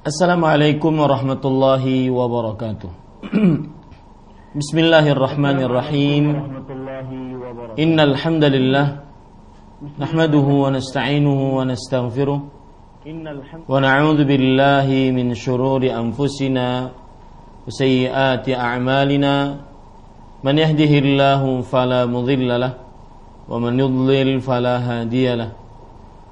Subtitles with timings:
[0.00, 2.88] Assalamualaikum warahmatullahi wabarakatuh.
[4.56, 6.24] Bismillahirrahmanirrahim.
[7.76, 9.04] Innal hamdalillah
[10.00, 19.68] nahmaduhu wa nasta'inuhu wa nastaghfiruh wa na'udzu billahi min shururi anfusina wa sayyiati a'malina
[20.40, 22.80] man yahdihillahu fala mudilla lahu
[23.52, 24.80] wa man yudlil fala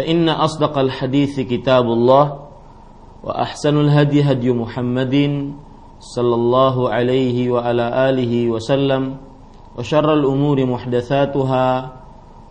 [0.00, 2.24] فإن أصدق الحديث كتاب الله
[3.24, 5.14] وأحسن الهدي هدي محمد
[6.00, 9.02] صلى الله عليه وعلى آله وسلم
[9.76, 11.66] وشر الأمور محدثاتها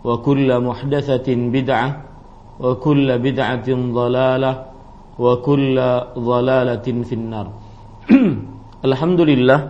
[0.04, 1.90] وكل محدثة بدعة
[2.60, 4.52] وكل بدعة ضلالة
[5.18, 5.76] وكل
[6.18, 7.46] ضلالة في النار.
[8.88, 9.60] الحمد لله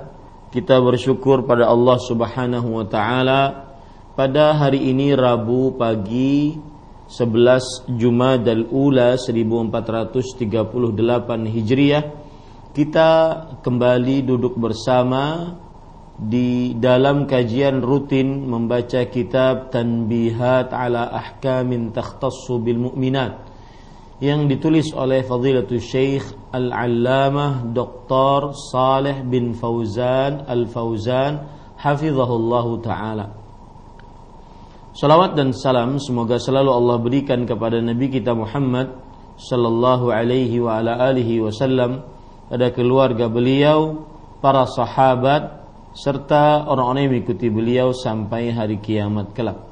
[0.53, 3.73] kita bersyukur pada Allah Subhanahu wa taala.
[4.13, 6.70] Pada hari ini Rabu pagi
[7.11, 10.23] 11 Jumadal Ula 1438
[11.51, 12.05] Hijriah
[12.71, 13.11] kita
[13.67, 15.59] kembali duduk bersama
[16.15, 23.51] di dalam kajian rutin membaca kitab Tanbihat ala Ahkamin Takhtassu bil Mu'minat
[24.23, 26.23] yang ditulis oleh Fadilatul Syekh
[26.55, 28.55] Al-Allamah Dr.
[28.55, 31.43] Saleh bin Fauzan Al-Fauzan
[31.75, 33.40] hafizahullahu taala
[34.91, 38.91] Salawat dan salam semoga selalu Allah berikan kepada Nabi kita Muhammad
[39.39, 42.03] sallallahu alaihi wa ala alihi wasallam
[42.51, 44.03] pada keluarga beliau,
[44.43, 45.63] para sahabat
[45.95, 49.63] serta orang-orang yang mengikuti beliau sampai hari kiamat kelak.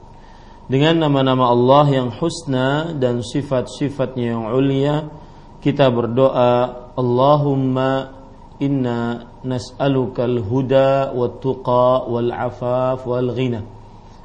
[0.70, 5.10] Dengan nama-nama Allah yang husna dan sifat-sifatnya yang ulia,
[5.58, 8.14] kita berdoa, Allahumma
[8.62, 13.77] inna nas'alukal huda wat tuqa wal afaf wal ghina.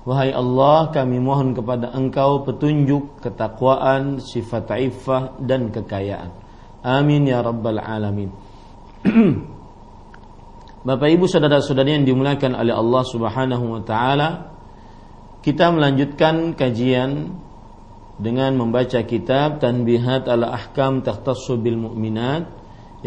[0.03, 6.35] Wahai Allah kami mohon kepada engkau petunjuk, ketakwaan, sifat iffah dan kekayaan.
[6.83, 8.27] Amin ya rabbal alamin.
[10.87, 14.51] Bapak Ibu saudara-saudari yang dimuliakan oleh Allah Subhanahu wa taala,
[15.39, 17.39] kita melanjutkan kajian
[18.19, 22.51] dengan membaca kitab Tanbihat ala Ahkam Takhtassu bil Mu'minat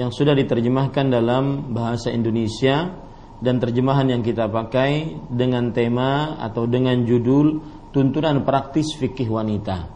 [0.00, 3.04] yang sudah diterjemahkan dalam bahasa Indonesia
[3.36, 7.60] dan terjemahan yang kita pakai dengan tema atau dengan judul
[7.92, 9.88] tuntunan praktis fikih wanita.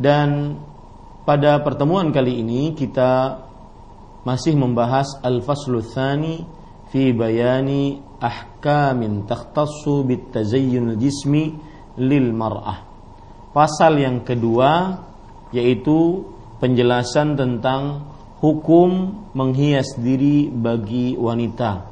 [0.00, 0.56] Dan
[1.28, 3.44] pada pertemuan kali ini kita
[4.24, 6.44] masih membahas al-faslu tsani
[6.88, 11.56] fi bayani ahkamin takhtassu bit tazayyun jismi
[12.00, 12.88] lil mar'ah.
[13.52, 14.96] Pasal yang kedua
[15.52, 16.24] yaitu
[16.62, 18.08] penjelasan tentang
[18.40, 21.89] hukum menghias diri bagi wanita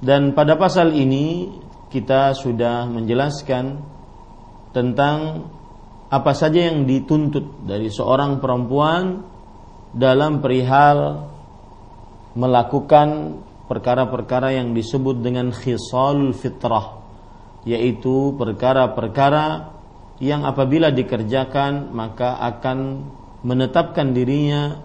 [0.00, 1.48] dan pada pasal ini
[1.88, 3.80] kita sudah menjelaskan
[4.76, 5.48] tentang
[6.12, 9.24] apa saja yang dituntut dari seorang perempuan
[9.96, 11.26] dalam perihal
[12.36, 17.00] melakukan perkara-perkara yang disebut dengan khisal fitrah
[17.66, 19.74] yaitu perkara-perkara
[20.22, 23.08] yang apabila dikerjakan maka akan
[23.42, 24.78] menetapkan dirinya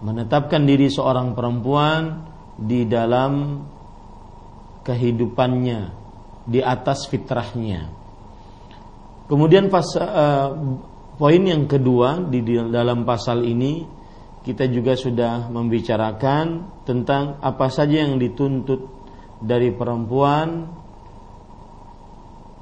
[0.00, 2.24] menetapkan diri seorang perempuan
[2.56, 3.62] di dalam
[4.82, 5.80] kehidupannya
[6.46, 7.90] di atas fitrahnya.
[9.30, 10.50] Kemudian pas, uh,
[11.16, 13.86] poin yang kedua di, dalam pasal ini
[14.42, 18.90] kita juga sudah membicarakan tentang apa saja yang dituntut
[19.38, 20.66] dari perempuan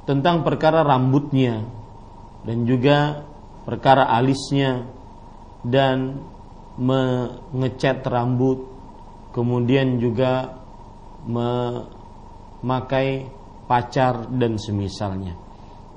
[0.04, 1.64] tentang perkara rambutnya
[2.44, 3.24] dan juga
[3.64, 4.84] perkara alisnya
[5.64, 6.20] dan
[6.76, 8.64] mengecat rambut
[9.32, 10.60] kemudian juga
[11.24, 11.48] me
[12.60, 13.28] makai
[13.68, 15.34] pacar dan semisalnya.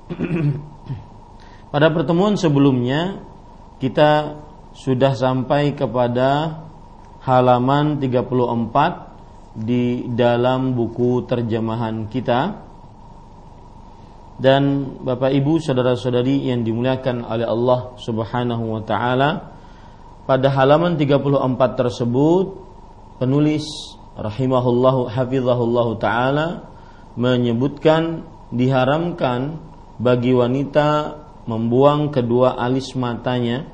[1.72, 3.18] Pada pertemuan sebelumnya
[3.82, 4.38] kita
[4.74, 6.62] sudah sampai kepada
[7.24, 12.64] halaman 34 di dalam buku terjemahan kita
[14.34, 14.62] dan
[14.98, 19.30] Bapak Ibu saudara-saudari yang dimuliakan oleh Allah Subhanahu wa taala
[20.26, 22.46] pada halaman 34 tersebut
[23.22, 23.62] penulis
[24.14, 26.70] rahimahullahu hafizahullahu taala
[27.18, 29.58] menyebutkan diharamkan
[29.98, 33.66] bagi wanita membuang kedua alis matanya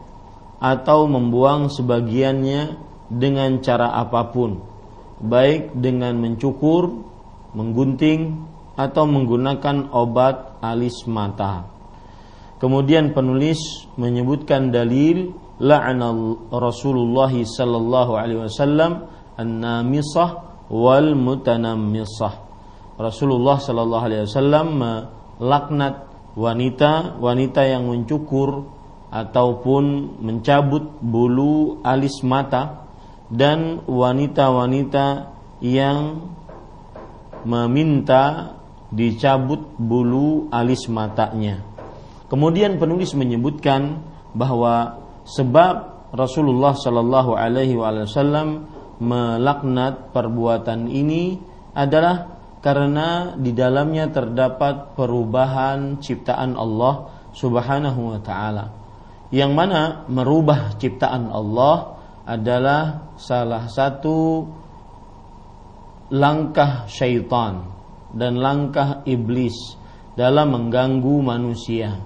[0.60, 2.76] atau membuang sebagiannya
[3.08, 4.70] dengan cara apa pun
[5.20, 7.04] baik dengan mencukur,
[7.52, 11.68] menggunting atau menggunakan obat alis mata.
[12.56, 16.12] Kemudian penulis menyebutkan dalil la'ana
[16.48, 19.08] Rasulullah sallallahu alaihi wasallam
[19.40, 20.30] an-namisah
[20.68, 21.16] wal.
[23.00, 26.04] Rasulullah sallallahu alaihi wasallam melaknat
[26.36, 28.68] wanita wanita yang mencukur
[29.10, 32.86] ataupun mencabut bulu alis mata
[33.32, 35.34] dan wanita-wanita
[35.64, 36.30] yang
[37.42, 38.54] meminta
[38.90, 41.62] dicabut bulu alis matanya.
[42.30, 44.02] Kemudian penulis menyebutkan
[44.34, 48.66] bahwa sebab Rasulullah Shallallahu Alaihi Wasallam
[49.00, 51.40] melaknat perbuatan ini
[51.72, 58.64] adalah karena di dalamnya terdapat perubahan ciptaan Allah Subhanahu wa taala.
[59.32, 61.96] Yang mana merubah ciptaan Allah
[62.28, 64.44] adalah salah satu
[66.12, 67.70] langkah syaitan
[68.12, 69.78] dan langkah iblis
[70.18, 72.02] dalam mengganggu manusia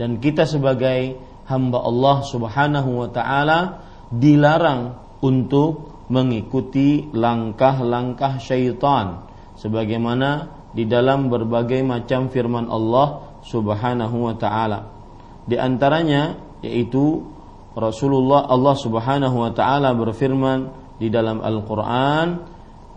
[0.00, 9.24] dan kita sebagai hamba Allah Subhanahu wa taala dilarang untuk mengikuti langkah-langkah syaitan
[9.56, 14.92] sebagaimana di dalam berbagai macam firman Allah Subhanahu wa taala.
[15.48, 17.24] Di antaranya yaitu
[17.72, 20.68] Rasulullah Allah Subhanahu wa taala berfirman
[21.00, 22.52] di dalam Al-Qur'an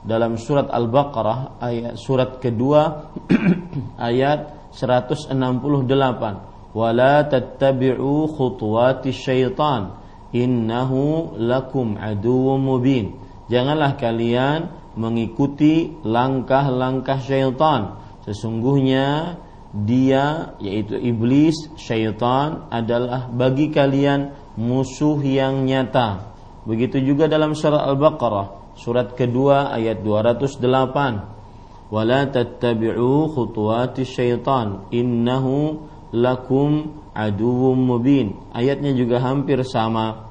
[0.06, 3.10] dalam surat Al-Baqarah ayat surat kedua
[4.12, 5.34] ayat 168
[6.78, 13.20] wala tattabi'u khutuwati syaitan innahu lakum aduwwum mubin.
[13.52, 18.02] Janganlah kalian mengikuti langkah-langkah syaitan.
[18.26, 19.38] Sesungguhnya
[19.76, 26.34] dia yaitu iblis syaitan adalah bagi kalian musuh yang nyata.
[26.66, 31.36] Begitu juga dalam surah Al-Baqarah surat kedua ayat 208
[31.94, 34.90] wala tattabi'u khutuwati syaitan.
[34.90, 35.86] Innahu
[36.16, 38.36] lakum aduwwum mubin.
[38.52, 40.28] Ayatnya juga hampir sama.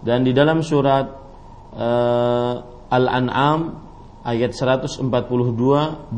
[0.00, 1.10] Dan di dalam surat
[1.74, 2.54] uh,
[2.88, 3.60] Al-An'am
[4.24, 5.04] ayat 142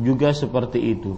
[0.05, 1.17] juga seperti itu.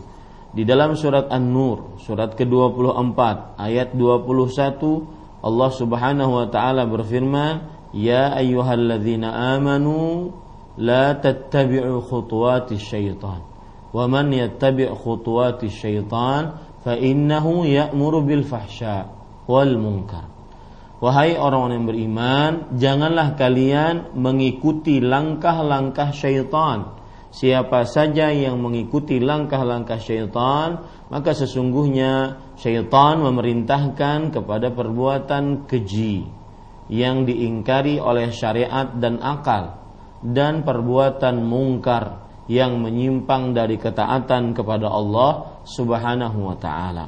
[0.56, 3.20] Di dalam surat An-Nur, surat ke-24
[3.60, 7.54] ayat 21 Allah Subhanahu wa taala berfirman,
[7.94, 10.32] "Ya ayyuhalladzina amanu
[10.80, 13.46] la tattabi'u khutuwatisy syaitan."
[13.92, 18.46] Wa man yattabi' khutuwatisy syaitan fa innahu ya'muru bil
[20.96, 26.98] Wahai orang-orang yang beriman, janganlah kalian mengikuti langkah-langkah syaitan.
[27.36, 36.32] Siapa saja yang mengikuti langkah-langkah syaitan, maka sesungguhnya syaitan memerintahkan kepada perbuatan keji
[36.88, 39.84] yang diingkari oleh syariat dan akal
[40.24, 47.06] dan perbuatan mungkar yang menyimpang dari ketaatan kepada Allah Subhanahu wa taala.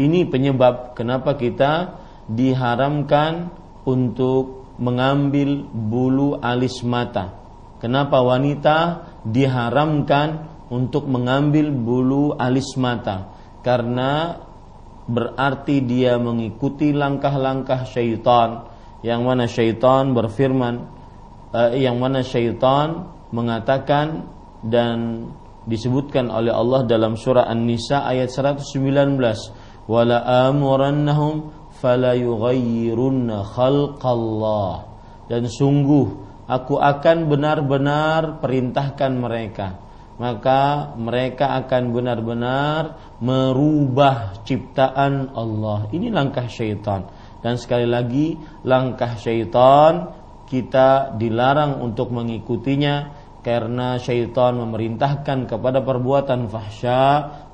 [0.00, 3.52] Ini penyebab kenapa kita diharamkan
[3.86, 7.36] untuk mengambil bulu alis mata.
[7.78, 8.78] Kenapa wanita
[9.28, 13.30] diharamkan untuk mengambil bulu alis mata?
[13.60, 14.40] Karena
[15.10, 18.70] berarti dia mengikuti langkah-langkah syaitan
[19.02, 20.74] yang mana syaitan berfirman
[21.50, 24.28] uh, yang mana syaitan mengatakan
[24.60, 25.28] dan
[25.64, 29.16] disebutkan oleh Allah dalam surah An-Nisa ayat 119
[29.90, 34.86] wala amurannahum fala yughayyirunna khalqallah.
[35.30, 36.06] Dan sungguh
[36.50, 39.68] aku akan benar-benar perintahkan mereka.
[40.20, 45.88] Maka mereka akan benar-benar merubah ciptaan Allah.
[45.88, 47.08] Ini langkah syaitan.
[47.40, 48.36] Dan sekali lagi
[48.68, 50.12] langkah syaitan
[50.44, 57.04] kita dilarang untuk mengikutinya karena syaitan memerintahkan kepada perbuatan fahsya,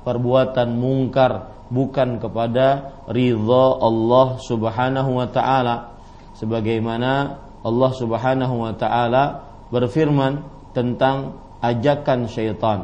[0.03, 5.95] perbuatan mungkar bukan kepada ridha Allah Subhanahu wa taala.
[6.35, 9.23] Sebagaimana Allah Subhanahu wa taala
[9.71, 10.43] berfirman
[10.75, 12.79] tentang ajakan syaitan.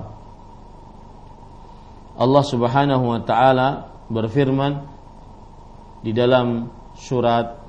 [2.13, 4.85] Allah Subhanahu wa taala berfirman
[6.03, 7.63] di dalam surat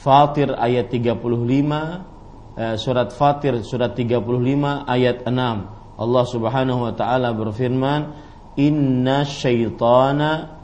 [0.00, 2.09] Fatir ayat 35 eh,
[2.78, 5.30] surat Fatir surat 35 ayat 6
[6.00, 8.16] Allah Subhanahu wa taala berfirman
[8.56, 10.56] inna syaitana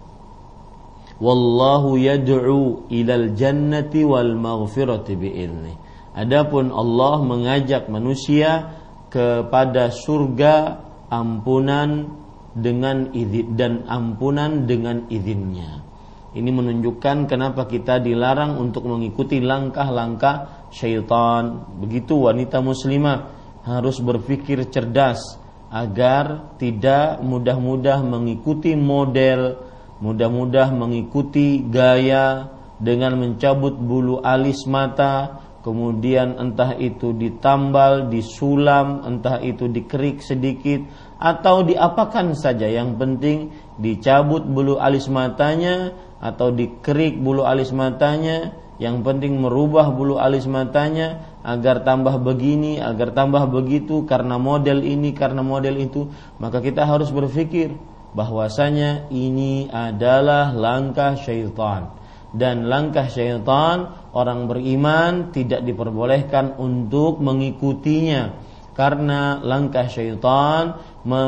[1.22, 5.74] Wallahu yad'u ilal jannati wal maghfirati bi'ilni.
[6.18, 8.74] Adapun Allah mengajak manusia
[9.14, 10.82] kepada surga
[11.14, 12.10] ampunan
[12.58, 15.86] dengan izin dan ampunan dengan izinnya.
[16.32, 21.70] Ini menunjukkan kenapa kita dilarang untuk mengikuti langkah-langkah syaitan.
[21.78, 23.30] Begitu wanita muslimah
[23.68, 25.41] harus berpikir cerdas
[25.72, 29.56] agar tidak mudah-mudah mengikuti model,
[30.04, 39.72] mudah-mudah mengikuti gaya dengan mencabut bulu alis mata, kemudian entah itu ditambal, disulam, entah itu
[39.72, 40.84] dikerik sedikit
[41.16, 42.68] atau diapakan saja.
[42.68, 43.38] Yang penting
[43.80, 48.60] dicabut bulu alis matanya atau dikerik bulu alis matanya.
[48.82, 55.14] Yang penting merubah bulu alis matanya agar tambah begini, agar tambah begitu karena model ini,
[55.14, 57.74] karena model itu, maka kita harus berpikir
[58.12, 68.36] bahwasanya ini adalah langkah syaitan dan langkah syaitan orang beriman tidak diperbolehkan untuk mengikutinya
[68.72, 71.24] karena langkah syaitan me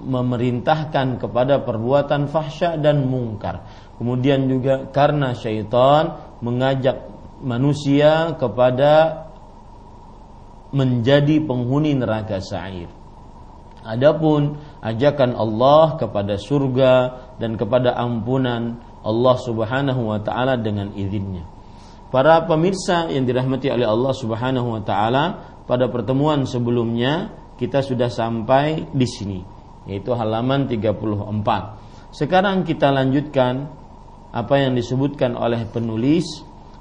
[0.00, 3.68] memerintahkan kepada perbuatan fahsya dan mungkar.
[4.00, 7.04] Kemudian juga karena syaitan mengajak
[7.44, 9.28] manusia kepada
[10.70, 12.90] menjadi penghuni neraka sa'ir.
[13.80, 16.92] Adapun ajakan Allah kepada surga
[17.40, 21.48] dan kepada ampunan Allah Subhanahu wa taala dengan izinnya.
[22.12, 25.24] Para pemirsa yang dirahmati oleh Allah Subhanahu wa taala,
[25.64, 29.40] pada pertemuan sebelumnya kita sudah sampai di sini,
[29.88, 32.12] yaitu halaman 34.
[32.12, 33.70] Sekarang kita lanjutkan
[34.30, 36.26] apa yang disebutkan oleh penulis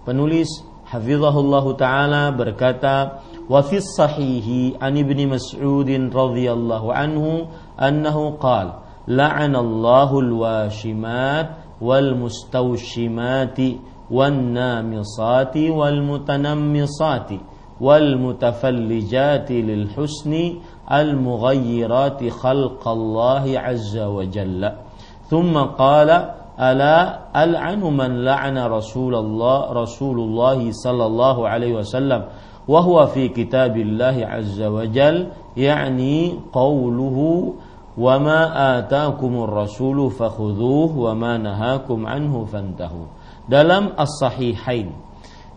[0.05, 0.49] penulis
[0.89, 4.45] hafizahullah taala berkata وفي الصحيح
[4.81, 7.47] عن ابن مسعود رضي الله عنه
[7.81, 8.73] أنه قال
[9.07, 11.49] لعن الله الواشمات
[11.81, 13.59] والمستوشمات
[14.11, 17.29] والنامصات والمتنمصات
[17.81, 20.33] والمتفلجات للحسن
[20.91, 24.71] المغيرات خلق الله عز وجل.
[25.29, 26.09] ثم قال
[26.59, 32.21] ألا ألعن من لعن رسول الله رسول الله صلى الله عليه وسلم؟
[32.69, 35.33] وهو في كتاب الله عز wa jal
[36.53, 37.17] قوله
[37.97, 38.41] وما
[38.77, 44.93] آتاكم الرسول فخذوه rasulu نهاكم عنه فانتهوا nahakum anhu dalam as-sahihain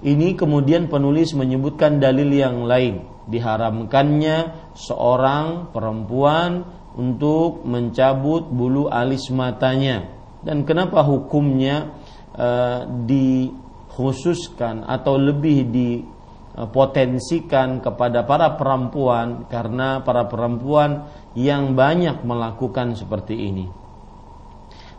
[0.03, 3.07] ini kemudian penulis menyebutkan dalil yang lain.
[3.31, 6.67] Diharamkannya seorang perempuan
[6.99, 10.11] untuk mencabut bulu alis matanya.
[10.43, 11.95] Dan kenapa hukumnya
[12.35, 12.49] e,
[13.07, 16.03] dikhususkan atau lebih di
[16.53, 23.67] dipotensikan kepada para perempuan karena para perempuan yang banyak melakukan seperti ini.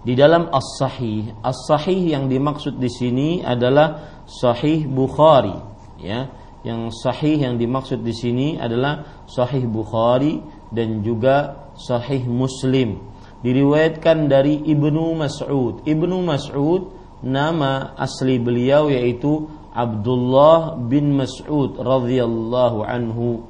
[0.03, 5.55] Di dalam as-sahih, as-sahih yang dimaksud di sini adalah sahih Bukhari,
[6.01, 6.27] ya.
[6.63, 10.39] Yang sahih yang dimaksud di sini adalah sahih Bukhari
[10.71, 15.83] dan juga sahih Muslim diriwayatkan dari Ibnu Mas'ud.
[15.83, 23.41] Ibnu Mas'ud nama asli beliau yaitu Abdullah bin Mas'ud radhiyallahu anhu.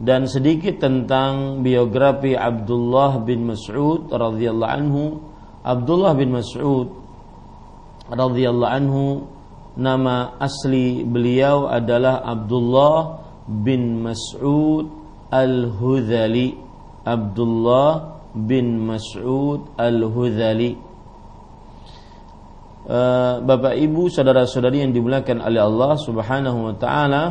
[0.00, 5.04] Dan sedikit tentang biografi Abdullah bin Mas'ud radhiyallahu anhu.
[5.66, 6.88] Abdullah bin Mas'ud
[8.08, 9.04] radhiyallahu anhu
[9.74, 14.86] nama asli beliau adalah Abdullah bin Mas'ud
[15.34, 16.56] Al-Hudhali.
[17.04, 20.89] Abdullah bin Mas'ud Al-Hudhali
[23.44, 27.24] Bapak Ibu saudara-saudari yang dimuliakan oleh Allah Subhanahu wa taala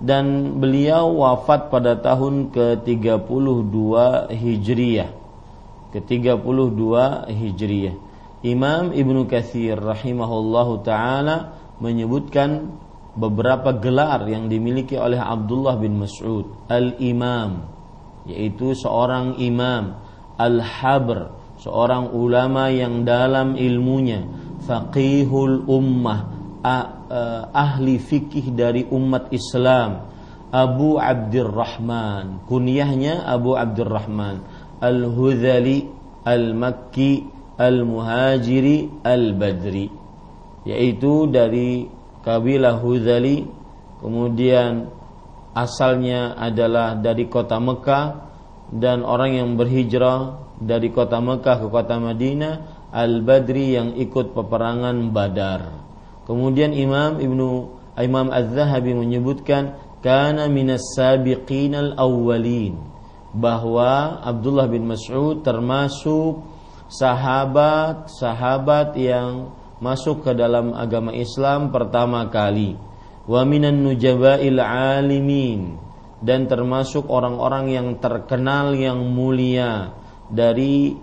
[0.00, 3.84] dan beliau wafat pada tahun ke-32
[4.32, 5.10] Hijriyah.
[5.92, 6.82] Ke-32
[7.28, 7.96] Hijriyah.
[8.46, 12.70] Imam Ibnu Katsir rahimahullahu taala menyebutkan
[13.18, 17.66] beberapa gelar yang dimiliki oleh Abdullah bin Mas'ud, Al-Imam,
[18.30, 19.98] yaitu seorang imam,
[20.38, 24.22] Al-Habr, seorang ulama yang dalam ilmunya,
[24.64, 26.28] faqihul ummah,
[27.54, 30.10] ahli fikih dari umat Islam,
[30.48, 34.40] Abu Abdurrahman, kunyahnya Abu Abdurrahman,
[34.80, 35.84] Al-Hudhali,
[36.24, 37.26] Al-Makki,
[37.58, 39.90] Al-Muhajiri, Al-Badri,
[40.64, 41.90] yaitu dari
[42.22, 43.44] kabilah Hudhali.
[43.98, 44.86] Kemudian
[45.58, 48.30] asalnya adalah dari kota Mekah.
[48.68, 55.84] Dan orang yang berhijrah dari kota Mekah ke kota Madinah Al-Badri yang ikut peperangan Badar.
[56.24, 62.78] Kemudian Imam Ibnu Imam Az-Zahabi menyebutkan kana minas sabiqin al-awwalin
[63.34, 66.46] bahwa Abdullah bin Mas'ud termasuk
[66.88, 69.52] sahabat-sahabat yang
[69.82, 72.76] masuk ke dalam agama Islam pertama kali
[73.28, 75.76] wa minan nujaba'il alimin
[76.24, 79.94] dan termasuk orang-orang yang terkenal yang mulia
[80.32, 80.96] dari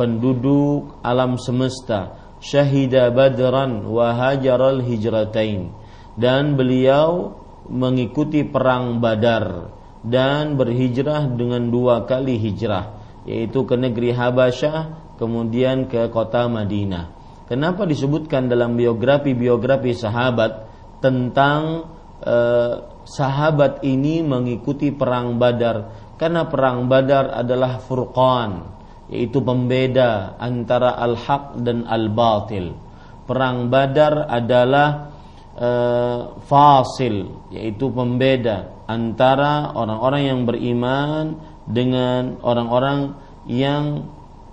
[0.00, 5.76] penduduk alam semesta syahida badran wa hajaral hijratain.
[6.16, 7.36] Dan beliau
[7.68, 9.68] mengikuti perang badar
[10.00, 12.96] dan berhijrah dengan dua kali hijrah
[13.28, 17.20] yaitu ke negeri Habasyah kemudian ke kota Madinah.
[17.44, 20.64] Kenapa disebutkan dalam biografi-biografi sahabat
[21.04, 21.92] tentang
[22.24, 26.08] eh, sahabat ini mengikuti perang Badar?
[26.16, 28.79] Karena perang Badar adalah furqan,
[29.10, 32.78] yaitu pembeda antara al-haq dan al-batil.
[33.26, 35.10] Perang Badar adalah
[35.58, 41.36] eh, fasil, yaitu pembeda antara orang-orang yang beriman
[41.66, 43.18] dengan orang-orang
[43.50, 44.06] yang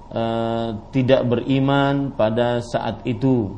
[0.07, 3.51] Eh, tidak beriman pada saat itu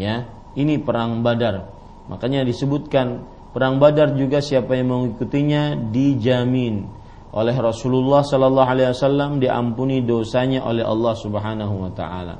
[0.00, 0.24] ya.
[0.56, 1.68] Ini perang Badar.
[2.08, 5.76] Makanya disebutkan perang Badar juga siapa yang mengikutinya?
[5.92, 6.88] Dijamin
[7.30, 12.36] oleh Rasulullah Sallallahu Alaihi Wasallam diampuni dosanya oleh Allah Subhanahu Wa Taala.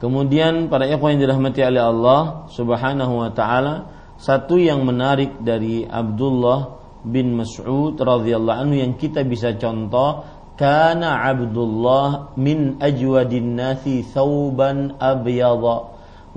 [0.00, 3.74] Kemudian para ikhwan yang dirahmati oleh Allah Subhanahu Wa Taala
[4.16, 10.24] satu yang menarik dari Abdullah bin Mas'ud radhiyallahu anhu yang kita bisa contoh
[10.60, 15.76] kana Abdullah min ajwadin nasi thawban abyadha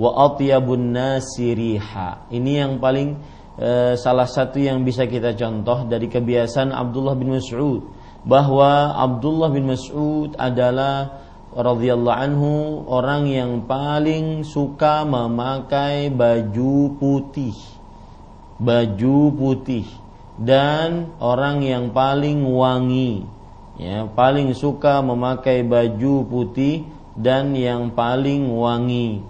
[0.00, 2.28] wa atyabun nasi riha.
[2.32, 3.20] Ini yang paling
[3.58, 7.82] e, salah satu yang bisa kita contoh dari kebiasaan Abdullah bin Mas'ud
[8.24, 12.52] bahwa Abdullah bin Mas'ud adalah radhiyallahu anhu
[12.90, 17.54] orang yang paling suka memakai baju putih.
[18.58, 19.86] Baju putih.
[20.34, 23.22] Dan orang yang paling wangi.
[23.78, 29.22] Ya paling suka memakai baju putih dan yang paling wangi.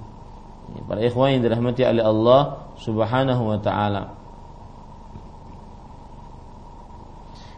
[0.88, 4.04] Para ikhwan yang dirahmati oleh Allah Subhanahu wa taala.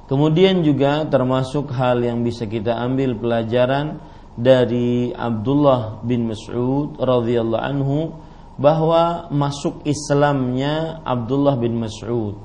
[0.07, 3.99] Kemudian juga termasuk hal yang bisa kita ambil pelajaran
[4.39, 8.15] dari Abdullah bin Mas'ud radhiyallahu anhu
[8.55, 12.39] bahwa masuk Islamnya Abdullah bin Mas'ud.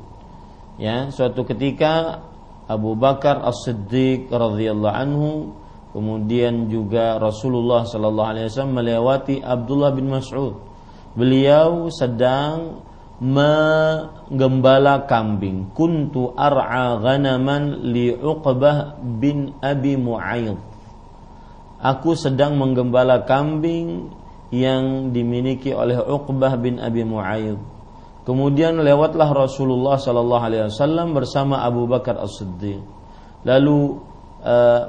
[0.82, 2.26] Ya suatu ketika
[2.66, 5.30] Abu Bakar As-Siddiq radhiyallahu anhu
[5.94, 10.71] kemudian juga Rasulullah sallallahu alaihi wasallam melewati Abdullah bin Mas'ud
[11.18, 12.84] beliau sedang
[13.22, 20.58] menggembala kambing kuntu ar'a ghanaman li Uqbah bin Abi Mu'ayyid
[21.78, 24.10] aku sedang menggembala kambing
[24.50, 27.62] yang dimiliki oleh Uqbah bin Abi Mu'ayyid
[28.22, 32.78] Kemudian lewatlah Rasulullah Sallallahu Alaihi Wasallam bersama Abu Bakar As Siddiq.
[33.42, 33.98] Lalu
[34.46, 34.82] uh,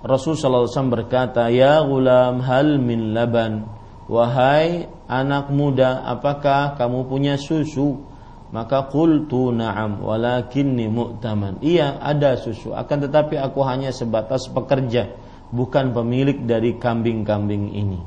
[0.00, 3.68] Rasul Sallallahu Alaihi Wasallam berkata, Ya gulam hal min laban.
[4.08, 8.08] Wahai anak muda, apakah kamu punya susu?
[8.48, 11.60] Maka qultu na'am walakinni mu'taman.
[11.60, 12.72] Iya, ada susu.
[12.72, 15.12] Akan tetapi aku hanya sebatas pekerja,
[15.52, 18.00] bukan pemilik dari kambing-kambing ini.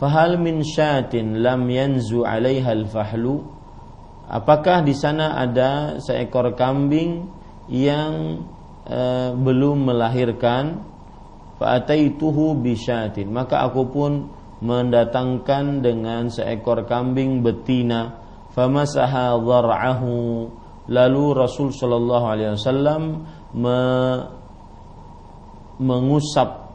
[0.00, 3.62] Fahal min syatin lam yanzu 'alaiha al-fahlu?
[4.32, 7.28] apakah di sana ada seekor kambing
[7.68, 8.40] yang
[8.88, 9.00] e,
[9.36, 10.80] belum melahirkan
[11.60, 14.12] fa'ataituhu bisyatin maka aku pun
[14.62, 18.22] mendatangkan dengan seekor kambing betina
[18.54, 20.14] famasaha dhar'ahu
[20.86, 23.02] lalu Rasul sallallahu alaihi wasallam
[23.58, 23.80] me,
[25.82, 26.70] mengusap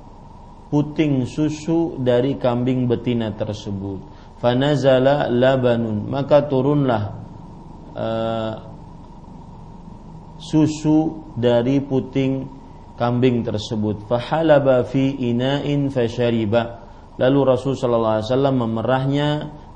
[0.68, 4.04] puting susu dari kambing betina tersebut
[4.44, 7.04] fanazala labanun maka turunlah
[7.96, 8.54] uh,
[10.38, 12.58] susu dari puting
[12.98, 14.10] kambing tersebut.
[14.10, 16.87] Fahalaba fi ina'in fashariba.
[17.18, 19.30] Lalu Rasul sallallahu alaihi wasallam memerahnya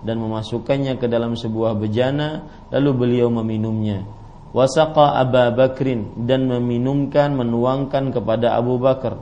[0.05, 4.05] dan memasukkannya ke dalam sebuah bejana lalu beliau meminumnya.
[4.51, 9.17] Wasaqa Abu Bakrin dan meminumkan menuangkan kepada Abu Bakar.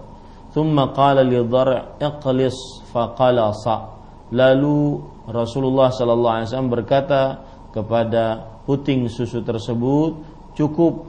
[0.51, 3.95] Thumma qala li dhar' iqlis faqalasa.
[4.34, 7.21] Lalu Rasulullah sallallahu alaihi wasallam berkata
[7.69, 10.17] kepada puting susu tersebut
[10.58, 11.05] cukup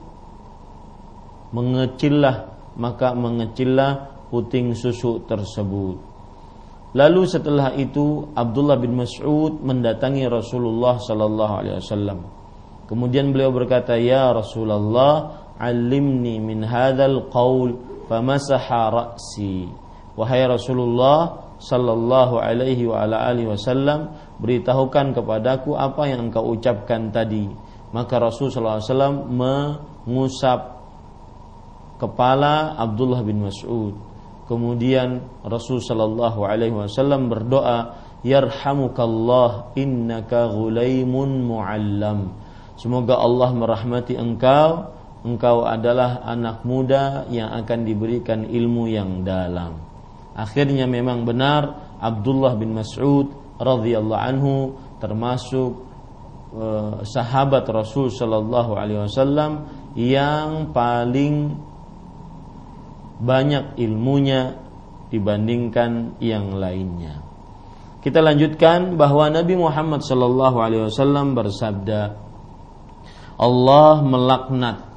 [1.57, 6.10] mengecillah maka mengecillah puting susu tersebut.
[6.91, 12.19] Lalu setelah itu Abdullah bin Mas'ud mendatangi Rasulullah sallallahu alaihi wasallam.
[12.91, 17.79] Kemudian beliau berkata, "Ya Rasulullah, alimni min hadzal qaul."
[18.11, 19.71] Famasaha ra'si.
[20.19, 24.11] Wahai Rasulullah sallallahu alaihi wa ala alihi wasallam,
[24.43, 27.47] beritahukan kepadaku apa yang engkau ucapkan tadi.
[27.95, 30.61] Maka Rasul sallallahu alaihi wasallam mengusap
[32.03, 34.10] kepala Abdullah bin Mas'ud.
[34.51, 37.95] Kemudian Rasul sallallahu alaihi wasallam berdoa,
[38.27, 42.35] "Yarhamukallah innaka ghulaimun muallam."
[42.75, 44.91] Semoga Allah merahmati engkau,
[45.23, 49.79] engkau adalah anak muda yang akan diberikan ilmu yang dalam.
[50.35, 53.31] Akhirnya memang benar Abdullah bin Mas'ud
[53.63, 54.55] radhiyallahu anhu
[54.99, 55.79] termasuk
[56.59, 61.55] uh, sahabat Rasul sallallahu alaihi wasallam yang paling
[63.21, 64.57] banyak ilmunya
[65.13, 67.21] dibandingkan yang lainnya.
[68.01, 70.01] Kita lanjutkan bahwa Nabi Muhammad
[70.89, 72.17] wasallam bersabda,
[73.37, 74.89] Allah melaknat.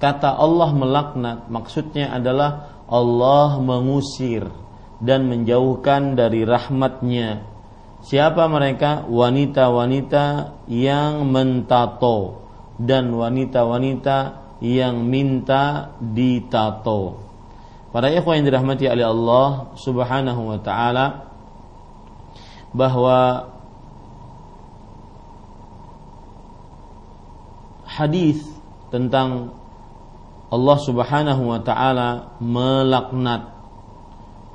[0.00, 4.48] Kata Allah melaknat maksudnya adalah Allah mengusir
[5.00, 7.44] dan menjauhkan dari rahmatnya.
[8.00, 9.04] Siapa mereka?
[9.04, 12.40] Wanita-wanita yang mentato
[12.80, 14.18] dan wanita-wanita
[14.64, 17.25] yang minta ditato.
[17.94, 21.30] Para ikhwan yang dirahmati oleh Allah Subhanahu wa taala
[22.74, 23.48] bahwa
[27.86, 28.44] hadis
[28.92, 29.56] tentang
[30.52, 33.54] Allah Subhanahu wa taala melaknat.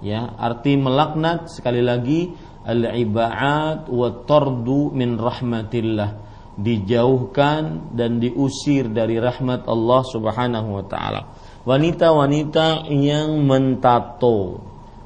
[0.02, 2.34] Ya arti melaknat sekali lagi
[2.68, 6.30] al-ibaat wa tardu min rahmatillah.
[6.62, 14.62] Dijauhkan dan diusir dari rahmat Allah Subhanahu wa taala wanita-wanita yang mentato.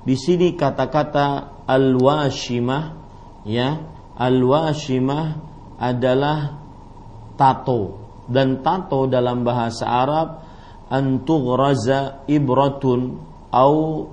[0.05, 2.83] Di sini kata-kata al-washimah
[3.43, 3.81] ya,
[4.15, 5.25] al-washimah
[5.81, 6.55] adalah
[7.35, 7.99] tato
[8.31, 10.27] dan tato dalam bahasa Arab
[10.89, 13.19] antughraza ibratun
[13.51, 14.07] au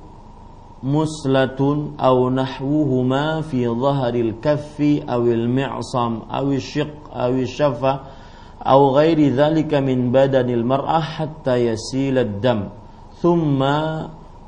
[0.82, 8.11] muslatun au nahwuhuma fi dhahril kaffi awil mi'sam awil syiq awil syafa
[8.62, 12.68] أو غير ذلك من بدن المرأة حتى يسيل الدم
[13.18, 13.60] ثم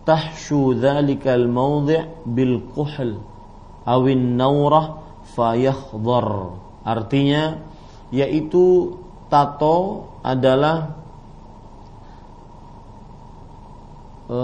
[0.06, 3.10] تحشو ذلك الموضع بالقحل
[3.88, 4.82] أو النورة
[5.34, 6.28] فيخضر
[6.84, 7.64] artinya
[8.12, 8.92] yaitu
[9.32, 10.92] tato adalah
[14.28, 14.38] e,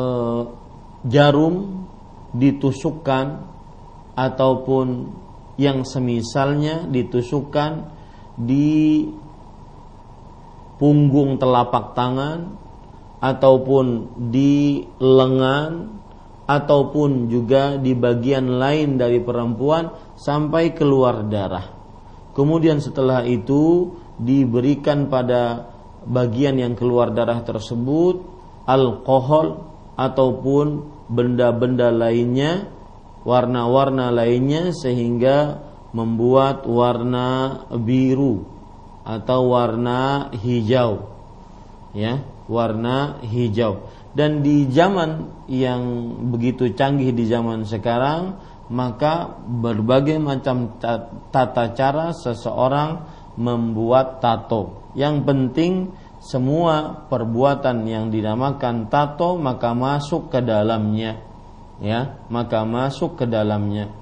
[1.05, 1.85] jarum
[2.33, 3.45] ditusukkan
[4.17, 5.13] ataupun
[5.61, 7.93] yang semisalnya ditusukkan
[8.41, 9.05] di
[10.81, 12.57] punggung telapak tangan
[13.21, 16.01] ataupun di lengan
[16.49, 21.69] ataupun juga di bagian lain dari perempuan sampai keluar darah.
[22.33, 25.69] Kemudian setelah itu diberikan pada
[26.09, 28.25] bagian yang keluar darah tersebut
[28.65, 29.69] alkohol
[30.01, 32.73] ataupun benda-benda lainnya,
[33.29, 35.61] warna-warna lainnya sehingga
[35.93, 38.60] membuat warna biru
[39.05, 41.11] atau warna hijau.
[41.97, 43.87] Ya warna hijau.
[44.11, 48.39] Dan di zaman yang begitu canggih di zaman sekarang
[48.71, 50.79] maka berbagai macam
[51.31, 53.07] tata cara seseorang
[53.39, 54.91] membuat tato.
[54.95, 55.73] Yang penting
[56.19, 61.23] semua perbuatan yang dinamakan tato maka masuk ke dalamnya.
[61.81, 64.00] Ya maka masuk ke dalamnya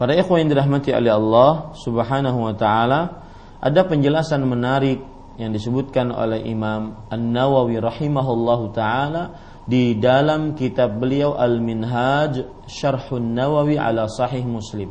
[0.00, 3.20] Para ikhwan yang dirahmati oleh Allah Subhanahu wa taala,
[3.60, 5.04] ada penjelasan menarik
[5.36, 9.36] yang disebutkan oleh Imam An-Nawawi rahimahullahu taala
[9.68, 14.88] di dalam kitab beliau Al-Minhaj Syarhun Nawawi ala Sahih Muslim.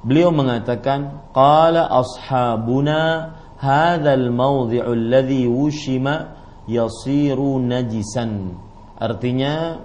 [0.00, 6.32] Beliau mengatakan, "Qala ashabuna hadzal mawdhi'u alladhi wushima
[6.64, 8.56] yasiru najisan."
[8.96, 9.84] Artinya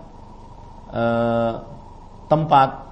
[0.95, 1.53] uh,
[2.31, 2.84] tempat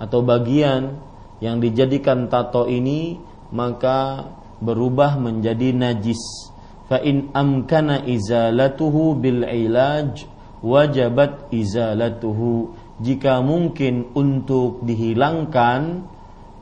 [0.00, 0.96] atau bagian
[1.42, 3.18] yang dijadikan tato ini
[3.50, 4.30] maka
[4.62, 6.52] berubah menjadi najis.
[6.86, 10.28] fa in amkana izalatuhu bil ilaj
[10.62, 12.78] wajabat izalatuhu.
[13.02, 16.06] Jika mungkin untuk dihilangkan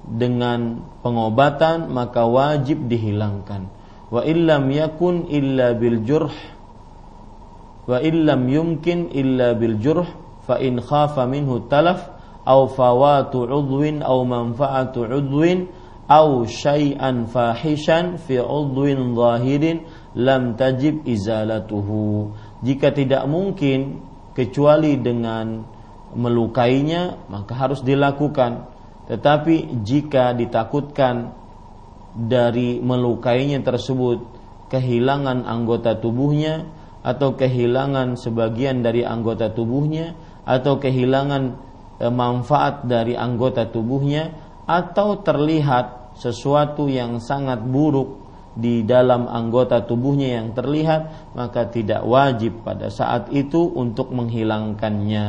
[0.08, 3.68] dengan pengobatan maka wajib dihilangkan.
[4.08, 6.32] Wa illam yakun illa bil jurh.
[7.84, 10.08] Wa illam yumkin illa bil jurh
[10.48, 12.09] fa in khafa minhu talaf
[12.44, 15.68] aw fawatu udwin aw manfaatu udwin
[16.10, 19.86] aw syai'an fahishan fi udwin zahirin
[20.18, 22.34] lam tajib izalatuhu.
[22.66, 24.02] Jika tidak mungkin
[24.34, 25.62] kecuali dengan
[26.14, 28.66] melukainya maka harus dilakukan.
[29.10, 31.34] Tetapi jika ditakutkan
[32.14, 34.22] dari melukainya tersebut
[34.70, 36.66] kehilangan anggota tubuhnya
[37.02, 40.14] atau kehilangan sebagian dari anggota tubuhnya
[40.46, 41.69] atau kehilangan
[42.08, 44.32] manfaat dari anggota tubuhnya
[44.64, 48.20] atau terlihat sesuatu yang sangat buruk
[48.56, 55.26] di dalam anggota tubuhnya yang terlihat maka tidak wajib pada saat itu untuk menghilangkannya.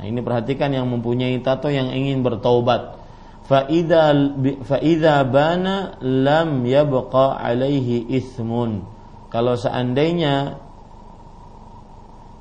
[0.00, 2.96] Nah, ini perhatikan yang mempunyai tato yang ingin bertaubat.
[3.50, 8.86] Faida bana lam yabqa alaihi ismun.
[9.28, 10.62] Kalau seandainya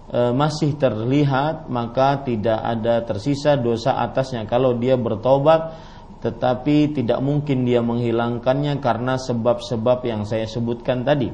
[0.10, 4.43] e, masih terlihat maka tidak ada tersisa dosa atasnya.
[4.50, 5.78] Kalau dia bertobat
[6.19, 11.32] tetapi tidak mungkin dia menghilangkannya karena sebab-sebab yang saya sebutkan tadi.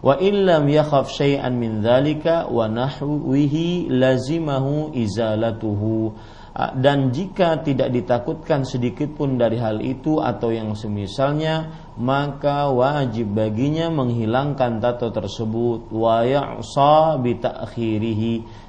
[0.00, 6.14] Wa illam yakhaf syai'an min dzalika wa nahwihi lazimahu izalatuhu
[6.50, 13.86] dan jika tidak ditakutkan sedikit pun dari hal itu atau yang semisalnya maka wajib baginya
[13.86, 15.94] menghilangkan tato tersebut.
[15.94, 17.38] Wa ya'sa bi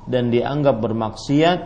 [0.06, 1.60] dan dianggap bermaksiat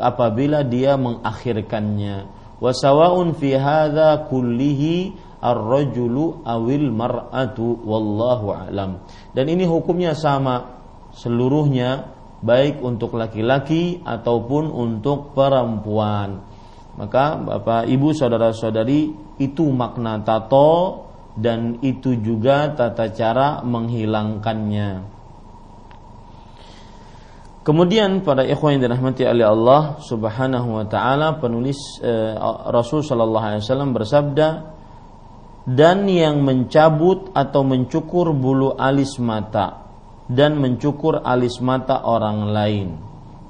[0.00, 2.16] apabila dia mengakhirkannya.
[2.56, 5.12] Wa sawaun fi hadza kullihi
[5.44, 9.04] ar-rajulu awil mar'atu wallahu alam.
[9.36, 10.80] Dan ini hukumnya sama
[11.12, 16.44] seluruhnya baik untuk laki-laki ataupun untuk perempuan.
[16.96, 21.04] Maka Bapak Ibu saudara-saudari itu makna tato
[21.36, 25.16] dan itu juga tata cara menghilangkannya.
[27.66, 32.32] Kemudian pada ikhwan yang dirahmati oleh Allah Subhanahu wa taala penulis eh,
[32.70, 34.48] Rasul sallallahu alaihi wasallam bersabda
[35.66, 39.85] dan yang mencabut atau mencukur bulu alis mata
[40.26, 42.88] dan mencukur alis mata orang lain.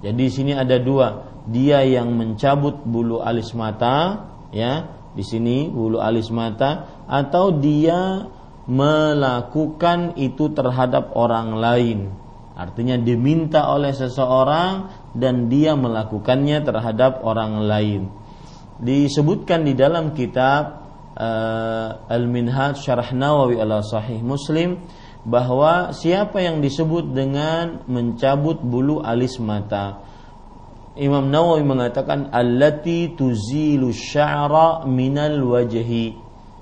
[0.04, 4.86] Jadi di sini ada dua, dia yang mencabut bulu alis mata, ya,
[5.16, 8.28] di sini bulu alis mata, atau dia
[8.68, 11.98] melakukan itu terhadap orang lain.
[12.56, 18.08] Artinya diminta oleh seseorang dan dia melakukannya terhadap orang lain.
[18.80, 24.84] Disebutkan di dalam kitab uh, Al-Minhaj Syarah Nawawi ala Sahih Muslim
[25.26, 29.98] bahwa siapa yang disebut dengan mencabut bulu alis mata.
[30.96, 36.14] Imam Nawawi mengatakan allati tuzilu sya'ra minal wajhi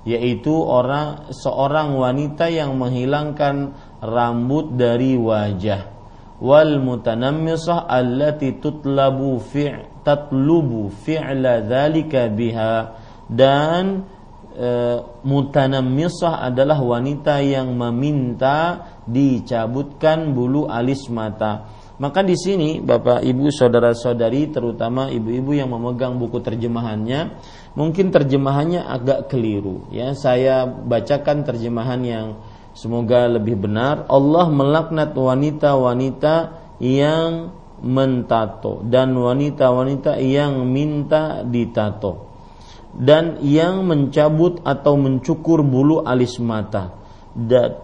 [0.05, 5.93] yaitu orang seorang wanita yang menghilangkan rambut dari wajah.
[6.41, 12.73] Wal mutanammisah allati tutlabu fi' tatlubu fi'la dzalika biha
[13.31, 14.05] dan
[14.55, 14.69] e,
[15.27, 21.69] mutanammisah adalah wanita yang meminta dicabutkan bulu alis mata.
[21.95, 27.39] Maka di sini Bapak Ibu saudara-saudari terutama ibu-ibu yang memegang buku terjemahannya
[27.79, 30.11] mungkin terjemahannya agak keliru ya.
[30.11, 32.27] Saya bacakan terjemahan yang
[32.75, 34.03] semoga lebih benar.
[34.11, 36.35] Allah melaknat wanita-wanita
[36.83, 42.24] yang mentato dan wanita-wanita yang minta ditato
[42.95, 46.95] dan yang mencabut atau mencukur bulu alis mata
[47.35, 47.75] dan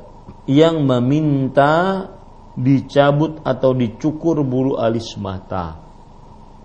[0.48, 2.08] yang meminta
[2.56, 5.84] dicabut atau dicukur bulu alis mata.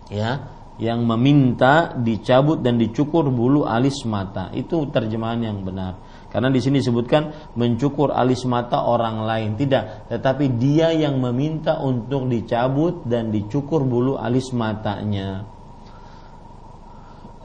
[0.06, 4.52] Ya yang meminta dicabut dan dicukur bulu alis mata.
[4.52, 5.96] Itu terjemahan yang benar.
[6.28, 9.50] Karena di sini disebutkan mencukur alis mata orang lain.
[9.56, 15.48] Tidak tetapi dia yang meminta untuk dicabut dan dicukur bulu alis matanya.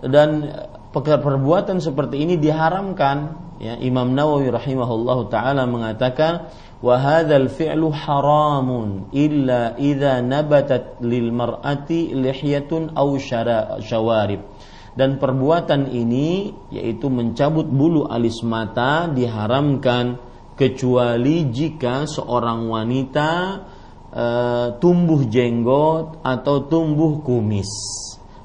[0.01, 0.49] Dan
[0.91, 3.49] perbuatan seperti ini diharamkan.
[3.61, 6.51] Ya Imam Nawawi rahimahullah taala mengatakan
[6.81, 13.07] wa hadzal fi'lu haramun illa idza nabatat lil mar'ati lihyatun aw
[13.79, 14.41] syawarib.
[14.91, 20.19] Dan perbuatan ini yaitu mencabut bulu alis mata diharamkan
[20.59, 23.31] kecuali jika seorang wanita
[24.11, 24.25] e,
[24.83, 27.71] tumbuh jenggot atau tumbuh kumis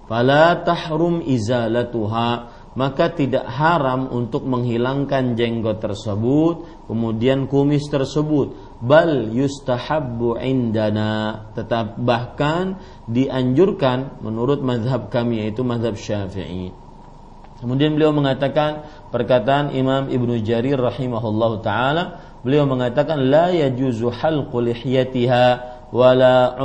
[0.07, 2.65] fala tahrum izalatuha.
[2.77, 8.53] Maka tidak haram untuk menghilangkan jenggot tersebut kemudian kumis tersebut.
[8.85, 11.49] Bal yustahabbu indana.
[11.57, 12.77] Tetap bahkan
[13.09, 16.77] dianjurkan menurut mazhab kami yaitu mazhab Syafi'i.
[17.57, 22.05] Kemudian beliau mengatakan perkataan Imam Ibnu Jarir rahimahullah taala.
[22.45, 25.45] Beliau mengatakan la yajuzu halqu lihyatiha
[25.97, 26.61] wala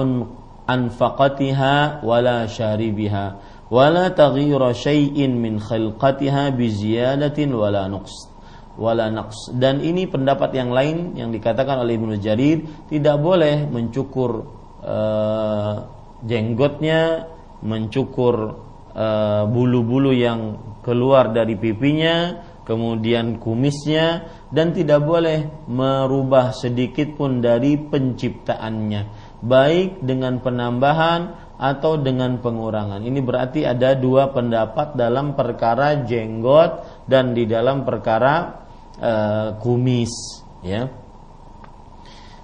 [0.71, 1.99] anfaqatiha
[2.47, 3.25] syaribiha
[3.67, 8.31] wala taghyira syai'in min khalqatiha bi ziyadatin wala nuqs
[8.79, 9.51] wala naqs.
[9.51, 14.47] Dan ini pendapat yang lain yang dikatakan oleh Ibnu Jarir tidak boleh mencukur
[14.81, 15.75] uh,
[16.23, 17.27] jenggotnya
[17.61, 18.57] mencukur
[18.95, 27.77] uh, bulu-bulu yang keluar dari pipinya kemudian kumisnya dan tidak boleh merubah sedikit pun dari
[27.77, 33.05] penciptaannya baik dengan penambahan atau dengan pengurangan.
[33.05, 38.65] Ini berarti ada dua pendapat dalam perkara jenggot dan di dalam perkara
[38.97, 40.89] uh, kumis, ya.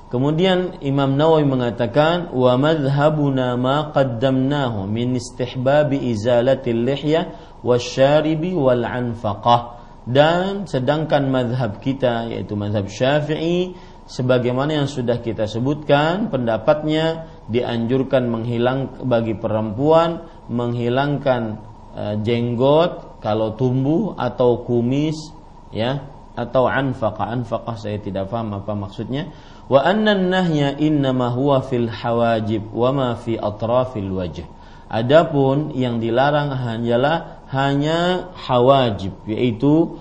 [0.08, 9.84] Kemudian Imam Nawawi mengatakan wa madhhabuna ma qaddamnahu min istihbabi izalatil lihya wasyaribi wal anfaqah
[10.08, 13.76] dan sedangkan madhab kita yaitu madhab syafi'i
[14.08, 21.60] sebagaimana yang sudah kita sebutkan pendapatnya dianjurkan menghilang bagi perempuan menghilangkan
[21.92, 25.36] e, jenggot kalau tumbuh atau kumis
[25.76, 27.34] ya atau anfaqa.
[27.34, 29.34] Anfaqa saya tidak paham apa maksudnya.
[29.68, 34.46] Wa anna nahya innama huwa fil hawajib wa ma fi atrafil wajh.
[34.88, 40.00] Adapun yang dilarang hanyalah hanya hawajib yaitu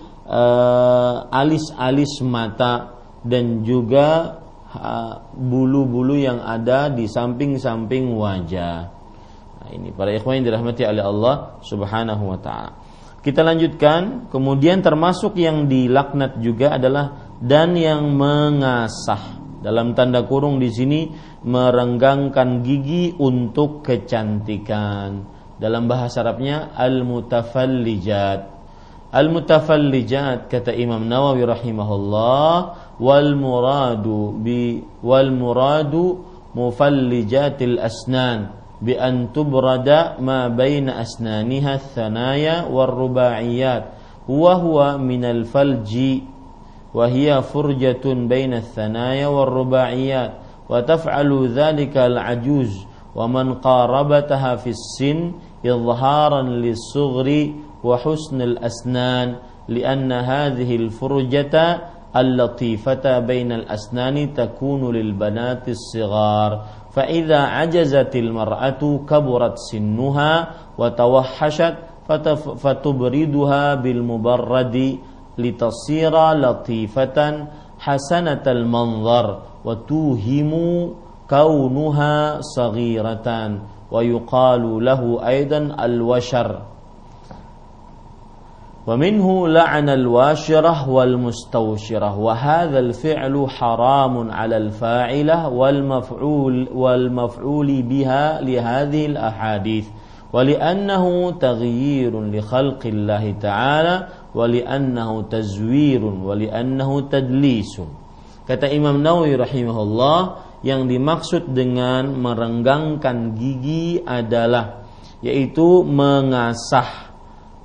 [1.31, 2.96] alis-alis uh, mata
[3.27, 4.39] dan juga
[5.35, 8.77] bulu-bulu yang ada di samping-samping wajah.
[9.57, 11.35] Nah, ini para ikhwan yang dirahmati oleh Allah
[11.65, 12.73] Subhanahu wa taala.
[13.25, 19.43] Kita lanjutkan, kemudian termasuk yang dilaknat juga adalah dan yang mengasah.
[19.59, 21.11] Dalam tanda kurung di sini
[21.43, 25.27] merenggangkan gigi untuk kecantikan.
[25.59, 28.55] Dalam bahasa Arabnya al-mutafallijat.
[29.11, 32.55] Al-mutafallijat kata Imam Nawawi rahimahullah
[33.01, 34.07] والمراد
[34.45, 36.17] ب والمراد
[36.55, 38.47] مفلجات الأسنان
[38.83, 39.89] بأن تبرد
[40.21, 43.85] ما بين أسنانها الثنايا والرباعيات
[44.29, 45.93] وهو من الفلج
[46.95, 50.33] وهي فرجة بين الثنايا والرباعيات
[50.71, 55.33] وتفعل ذلك العجوز ومن قاربتها في السن
[55.67, 57.51] إظهارا للصغر
[57.85, 59.35] وحسن الأسنان
[59.69, 61.81] لأن هذه الفرجة
[62.21, 66.63] اللطيفة بين الأسنان تكون للبنات الصغار.
[66.91, 70.49] فإذا عجزت المرأة كبرت سنها
[70.79, 71.75] وتوحشت
[72.63, 74.99] فتبردها بالمبرد
[75.39, 77.47] لتصير لطيفة
[77.79, 80.51] حسنة المنظر وتوهم
[81.31, 83.29] كونها صغيرة
[83.91, 86.63] ويقال له أيضا الوشر.
[88.88, 99.88] ومنه لعن الواشرة والمستوشرة وهذا الفعل حرام على الفاعلة والمفعول والمفعول بها لهذه الأحاديث
[100.34, 107.82] ولأنه تغيير لخلق الله تعالى ولأنه تزوير ولأنه تدليس
[108.42, 110.20] kata Imam Nawawi rahimahullah
[110.66, 114.82] yang dimaksud dengan merenggangkan gigi adalah
[115.22, 117.05] yaitu mengasah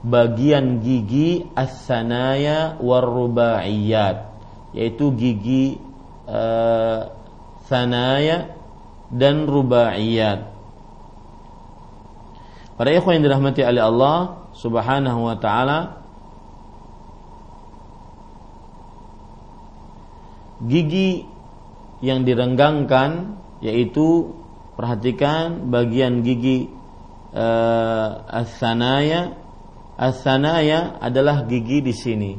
[0.02, 4.34] bagian gigi as-sanaya warubaiyat
[4.74, 5.78] yaitu gigi
[6.26, 7.12] uh,
[7.68, 8.56] sanaya
[9.12, 10.48] dan rubaiyat.
[12.80, 14.18] Para ikhwan yang dirahmati oleh Allah
[14.58, 16.02] Subhanahu wa taala
[20.66, 21.26] gigi
[22.02, 24.34] yang direnggangkan yaitu
[24.74, 26.74] perhatikan bagian gigi
[27.38, 29.38] uh, as-sanaya
[30.02, 32.34] As-sanaya adalah gigi di sini.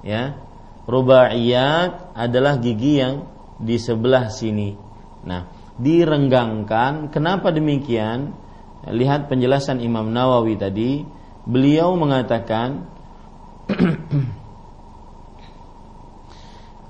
[0.00, 0.40] Ya.
[0.88, 3.28] Rubaiyat adalah gigi yang
[3.60, 4.72] di sebelah sini.
[5.28, 5.44] Nah,
[5.76, 7.12] direnggangkan.
[7.12, 8.32] Kenapa demikian?
[8.88, 11.04] Lihat penjelasan Imam Nawawi tadi.
[11.44, 12.88] Beliau mengatakan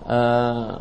[0.07, 0.75] uh,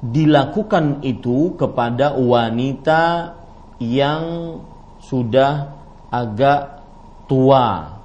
[0.16, 3.36] dilakukan itu kepada wanita
[3.84, 4.24] yang
[4.96, 5.75] sudah
[6.10, 6.84] agak
[7.30, 7.96] tua.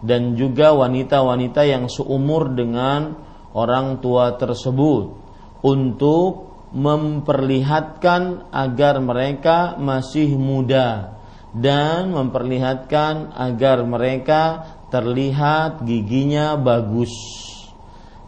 [0.00, 3.20] Dan juga wanita-wanita yang seumur dengan
[3.52, 5.12] orang tua tersebut
[5.60, 11.18] untuk memperlihatkan agar mereka masih muda
[11.50, 14.42] dan memperlihatkan agar mereka
[14.88, 17.10] terlihat giginya bagus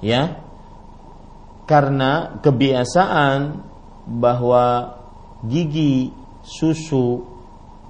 [0.02, 0.42] ya.
[1.62, 3.62] Karena kebiasaan
[4.18, 4.98] bahwa
[5.46, 6.10] gigi
[6.42, 7.31] susu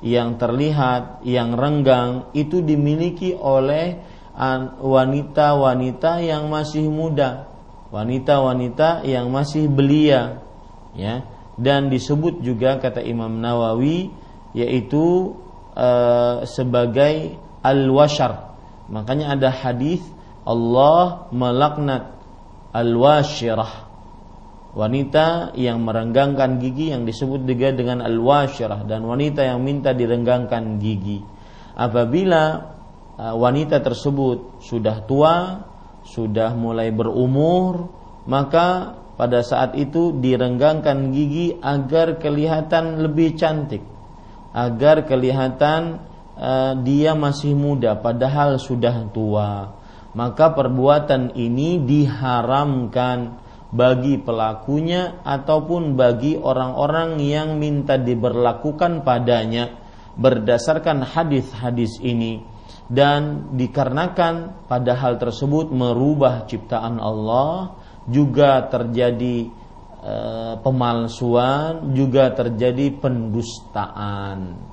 [0.03, 4.03] yang terlihat yang renggang itu dimiliki oleh
[4.82, 7.46] wanita-wanita yang masih muda.
[7.94, 10.42] Wanita-wanita yang masih belia
[10.98, 11.22] ya.
[11.55, 14.11] Dan disebut juga kata Imam Nawawi
[14.57, 15.36] yaitu
[15.76, 15.88] e,
[16.48, 18.57] sebagai al-washar.
[18.90, 20.03] Makanya ada hadis
[20.42, 22.11] Allah melaknat
[22.74, 23.91] al-washirah
[24.73, 31.20] wanita yang merenggangkan gigi yang disebut juga dengan al-washirah dan wanita yang minta direnggangkan gigi
[31.77, 32.73] apabila
[33.20, 35.35] e, wanita tersebut sudah tua
[36.07, 37.91] sudah mulai berumur,
[38.27, 43.83] maka pada saat itu direnggangkan gigi agar kelihatan lebih cantik,
[44.51, 46.03] agar kelihatan
[46.35, 49.79] uh, dia masih muda padahal sudah tua.
[50.12, 53.41] Maka perbuatan ini diharamkan
[53.73, 59.81] bagi pelakunya ataupun bagi orang-orang yang minta diberlakukan padanya
[60.12, 62.45] berdasarkan hadis-hadis ini
[62.93, 69.49] dan dikarenakan pada hal tersebut merubah ciptaan Allah juga terjadi
[70.05, 70.14] e,
[70.61, 74.68] pemalsuan juga terjadi pendustaan.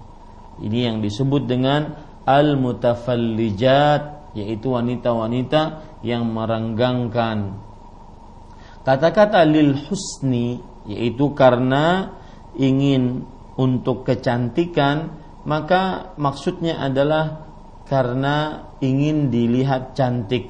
[0.59, 1.95] Ini yang disebut dengan
[2.27, 7.68] al mutafallijat yaitu wanita-wanita yang merenggangkan
[8.89, 10.57] kata-kata lil husni
[10.89, 12.17] yaitu karena
[12.57, 13.21] ingin
[13.53, 15.13] untuk kecantikan
[15.45, 17.45] maka maksudnya adalah
[17.85, 20.49] karena ingin dilihat cantik.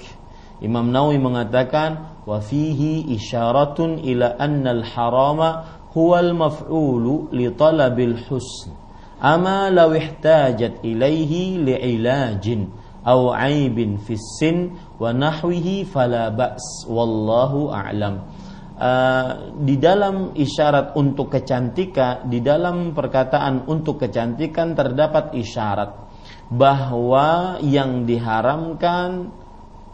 [0.64, 8.72] Imam Nawawi mengatakan wa fihi isyaratun ila anna al-harama huwa al-maf'ulu li talabil husn.
[9.20, 18.24] Ama law ihtajat ilaihi li'ilajin aw aibin fi sin wa nahwihi fala ba's wallahu a'lam.
[18.80, 25.92] Uh, di dalam isyarat untuk kecantikan, di dalam perkataan untuk kecantikan terdapat isyarat
[26.48, 29.36] bahwa yang diharamkan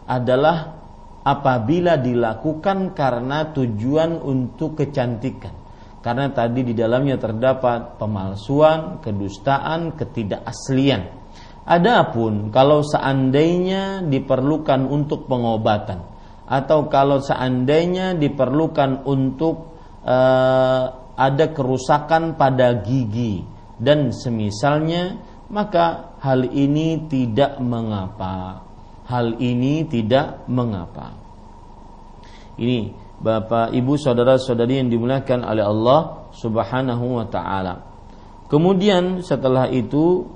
[0.06, 0.78] adalah
[1.26, 5.66] apabila dilakukan karena tujuan untuk kecantikan.
[5.98, 11.25] Karena tadi di dalamnya terdapat pemalsuan, kedustaan, ketidakaslian.
[11.66, 16.06] Adapun kalau seandainya diperlukan untuk pengobatan
[16.46, 19.74] atau kalau seandainya diperlukan untuk
[20.06, 20.84] uh,
[21.18, 23.42] ada kerusakan pada gigi
[23.82, 25.18] dan semisalnya
[25.50, 28.62] maka hal ini tidak mengapa.
[29.06, 31.14] Hal ini tidak mengapa.
[32.58, 37.86] Ini Bapak, Ibu, saudara-saudari yang dimuliakan oleh Allah Subhanahu wa taala.
[38.46, 40.35] Kemudian setelah itu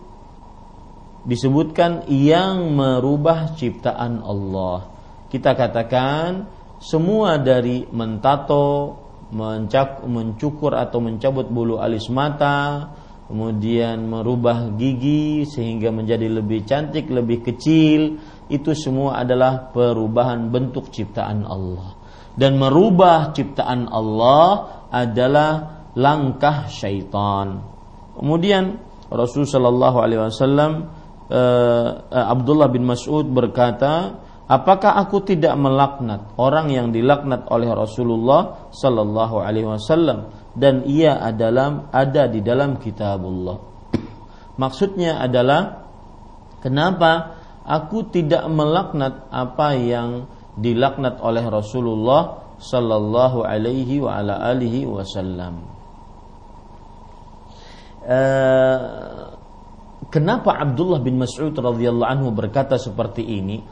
[1.25, 4.89] disebutkan yang merubah ciptaan Allah.
[5.29, 6.49] Kita katakan
[6.81, 8.97] semua dari mentato,
[9.31, 12.91] mencak, mencukur atau mencabut bulu alis mata,
[13.31, 18.19] kemudian merubah gigi sehingga menjadi lebih cantik, lebih kecil,
[18.51, 21.95] itu semua adalah perubahan bentuk ciptaan Allah.
[22.35, 27.63] Dan merubah ciptaan Allah adalah langkah syaitan.
[28.19, 28.79] Kemudian
[29.11, 30.73] Rasulullah Shallallahu Alaihi Wasallam
[31.31, 34.19] uh, Abdullah bin Mas'ud berkata,
[34.51, 40.41] apakah aku tidak melaknat orang yang dilaknat oleh Rasulullah Shallallahu Alaihi Wasallam?
[40.55, 43.59] dan ia adalah ada di dalam kitabullah.
[44.63, 45.87] Maksudnya adalah
[46.59, 50.27] kenapa aku tidak melaknat apa yang
[50.59, 54.05] dilaknat oleh Rasulullah sallallahu alaihi
[54.85, 55.65] wasallam.
[58.01, 59.20] Uh,
[60.11, 63.63] kenapa Abdullah bin Mas'ud radhiyallahu anhu berkata seperti ini?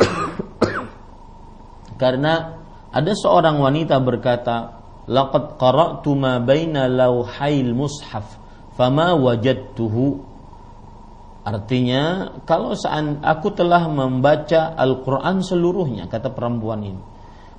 [2.02, 2.58] Karena
[2.92, 8.40] ada seorang wanita berkata, laqad qara'tu ma baina lauhail mushaf
[8.74, 10.32] fama wajadtuhu
[11.42, 17.02] Artinya kalau saat aku telah membaca Al-Qur'an seluruhnya kata perempuan ini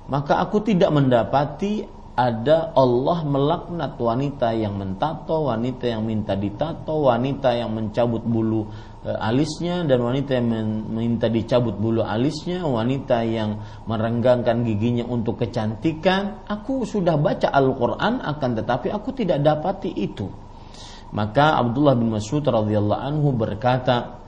[0.08, 1.84] maka aku tidak mendapati
[2.14, 8.70] ada Allah melaknat wanita yang mentato, wanita yang minta ditato, wanita yang mencabut bulu
[9.02, 10.46] e, alisnya dan wanita yang
[10.94, 13.58] minta dicabut bulu alisnya, wanita yang
[13.90, 16.46] merenggangkan giginya untuk kecantikan.
[16.46, 20.30] Aku sudah baca Al-Qur'an akan tetapi aku tidak dapati itu.
[21.10, 24.22] Maka Abdullah bin Mas'ud radhiyallahu anhu berkata,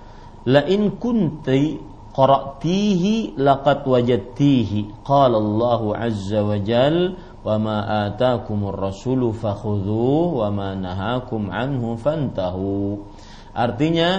[0.51, 1.79] "La in kunti
[2.11, 10.75] qara'tihi laqad wajadtihi." Qala Allah azza wa jalla wa ma atakumur rasulu fakhudhu wa ma
[10.75, 11.47] nahakum.
[13.57, 14.11] Artinya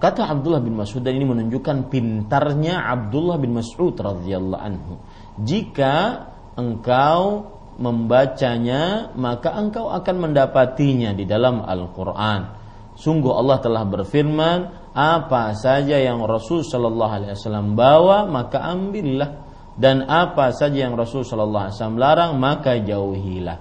[0.00, 4.96] kata Abdullah bin Mas'ud dan ini menunjukkan pintarnya Abdullah bin Mas'ud radhiyallahu anhu.
[5.44, 6.24] Jika
[6.56, 12.56] engkau membacanya maka engkau akan mendapatinya di dalam Al-Qur'an.
[12.98, 19.47] Sungguh Allah telah berfirman, apa saja yang Rasul Shallallahu Alaihi Wasallam bawa maka ambillah
[19.78, 23.58] dan apa saja yang Rasul Shallallahu Alaihi Wasallam larang maka jauhilah.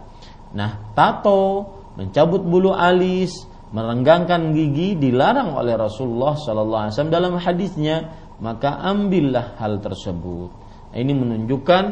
[0.57, 7.97] Nah, tato, mencabut bulu alis, merenggangkan gigi dilarang oleh Rasulullah Shallallahu Alaihi Wasallam dalam hadisnya,
[8.41, 10.49] maka ambillah hal tersebut.
[10.97, 11.83] Ini menunjukkan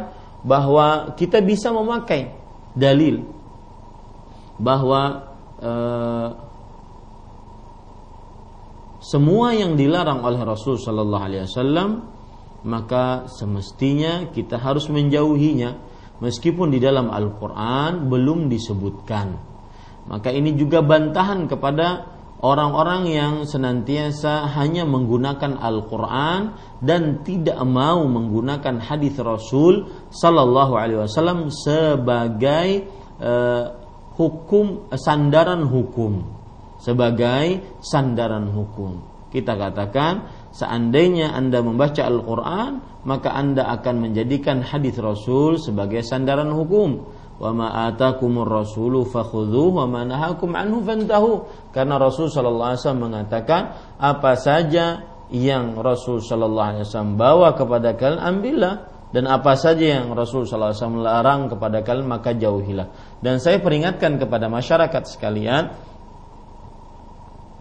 [0.42, 2.34] bahwa kita bisa memakai
[2.74, 3.22] dalil
[4.58, 5.30] bahwa
[5.62, 6.30] eh,
[9.06, 12.15] semua yang dilarang oleh Rasul Shallallahu Alaihi Wasallam
[12.66, 15.78] maka semestinya kita harus menjauhinya
[16.20, 19.38] meskipun di dalam Al-Quran belum disebutkan.
[20.06, 22.10] Maka ini juga bantahan kepada
[22.42, 31.50] orang-orang yang senantiasa hanya menggunakan Al-Quran dan tidak mau menggunakan hadis Rasul Sallallahu Alaihi Wasallam
[31.50, 32.86] sebagai
[33.22, 33.66] uh,
[34.18, 36.36] hukum sandaran hukum
[36.86, 39.02] sebagai sandaran hukum.
[39.34, 47.04] Kita katakan seandainya Anda membaca Al-Qur'an, maka Anda akan menjadikan hadis Rasul sebagai sandaran hukum.
[47.36, 51.44] Wa ma atakumur rasulu fakhudhuhu wa ma nahakum anhu fantahu.
[51.76, 53.62] Karena Rasul sallallahu alaihi wasallam mengatakan
[54.00, 60.16] apa saja yang Rasul sallallahu alaihi wasallam bawa kepada kalian ambillah dan apa saja yang
[60.16, 63.20] Rasul sallallahu alaihi wasallam larang kepada kalian maka jauhilah.
[63.20, 65.76] Dan saya peringatkan kepada masyarakat sekalian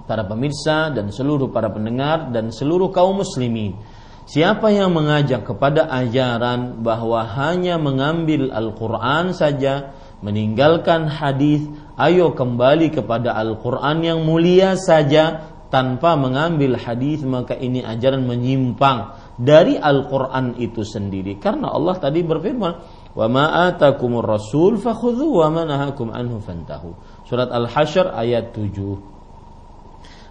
[0.05, 3.77] para pemirsa dan seluruh para pendengar dan seluruh kaum muslimin.
[4.25, 9.93] Siapa yang mengajak kepada ajaran bahwa hanya mengambil Al-Quran saja,
[10.25, 11.69] meninggalkan hadis,
[12.01, 19.77] ayo kembali kepada Al-Quran yang mulia saja tanpa mengambil hadis maka ini ajaran menyimpang dari
[19.77, 21.37] Al-Quran itu sendiri.
[21.37, 22.73] Karena Allah tadi berfirman,
[23.13, 26.97] wa ma atakumur rasul fakhudhu wa ma nahakum anhu fantahu.
[27.29, 29.14] Surat Al-Hasyr ayat 7.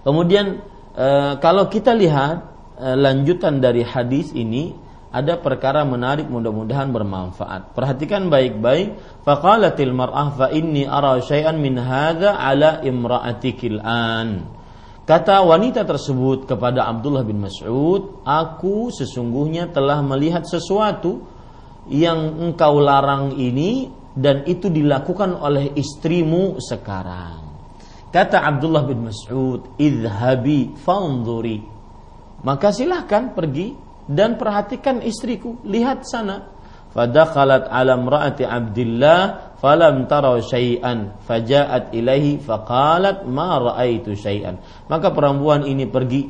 [0.04, 0.60] Kemudian
[0.94, 1.08] e,
[1.40, 2.44] kalau kita lihat
[2.76, 4.76] e, lanjutan dari hadis ini
[5.14, 7.78] ada perkara menarik mudah-mudahan bermanfaat.
[7.78, 9.22] Perhatikan baik-baik.
[9.22, 14.50] Faqalatil mar'ah fa inni ara syai'an min hadza ala imra'atikil an.
[15.06, 21.22] Kata wanita tersebut kepada Abdullah bin Mas'ud, "Aku sesungguhnya telah melihat sesuatu
[21.92, 27.43] yang engkau larang ini dan itu dilakukan oleh istrimu sekarang."
[28.14, 31.66] Kata Abdullah bin Mas'ud, "Idhabi fanzuri."
[32.46, 33.74] Maka silahkan pergi
[34.06, 36.54] dan perhatikan istriku, lihat sana.
[36.94, 44.62] Fadakhalat ala imra'ati Abdullah falam tara syai'an faja'at ilaihi faqalat ma ra'aitu syai'an.
[44.86, 46.30] Maka perempuan ini pergi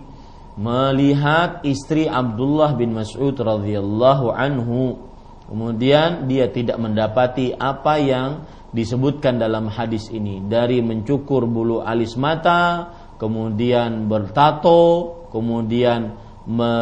[0.56, 5.04] melihat istri Abdullah bin Mas'ud radhiyallahu anhu.
[5.52, 12.90] Kemudian dia tidak mendapati apa yang disebutkan dalam hadis ini dari mencukur bulu alis mata,
[13.22, 14.82] kemudian bertato,
[15.30, 16.18] kemudian
[16.50, 16.74] me,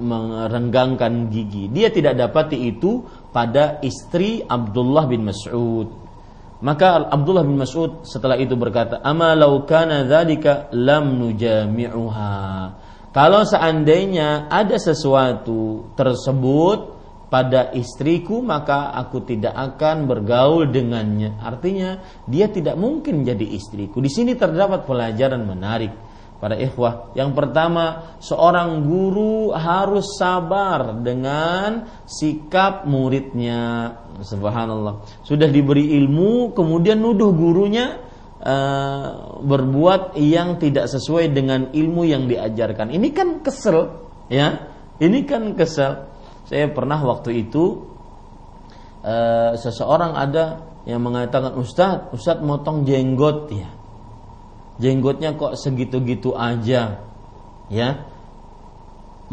[0.00, 1.70] merenggangkan gigi.
[1.70, 5.88] Dia tidak dapati itu pada istri Abdullah bin Mas'ud.
[6.64, 12.34] Maka Abdullah bin Mas'ud setelah itu berkata, "Ama law kana dzalika lam nujami'uha."
[13.14, 16.93] Kalau seandainya ada sesuatu tersebut
[17.32, 21.40] pada istriku maka aku tidak akan bergaul dengannya.
[21.42, 21.98] Artinya
[22.28, 23.98] dia tidak mungkin jadi istriku.
[23.98, 25.92] Di sini terdapat pelajaran menarik
[26.44, 27.16] para ikhwah.
[27.16, 33.96] Yang pertama, seorang guru harus sabar dengan sikap muridnya.
[34.20, 35.24] Subhanallah.
[35.24, 37.98] Sudah diberi ilmu kemudian nuduh gurunya
[38.44, 42.92] uh, berbuat yang tidak sesuai dengan ilmu yang diajarkan.
[42.92, 44.70] Ini kan kesel, ya.
[45.00, 46.13] Ini kan kesel
[46.44, 47.88] saya pernah waktu itu
[49.00, 53.68] uh, seseorang ada yang mengatakan Ustadz, Ustadz motong jenggot ya.
[54.74, 57.00] Jenggotnya kok segitu-gitu aja.
[57.70, 57.88] Ya.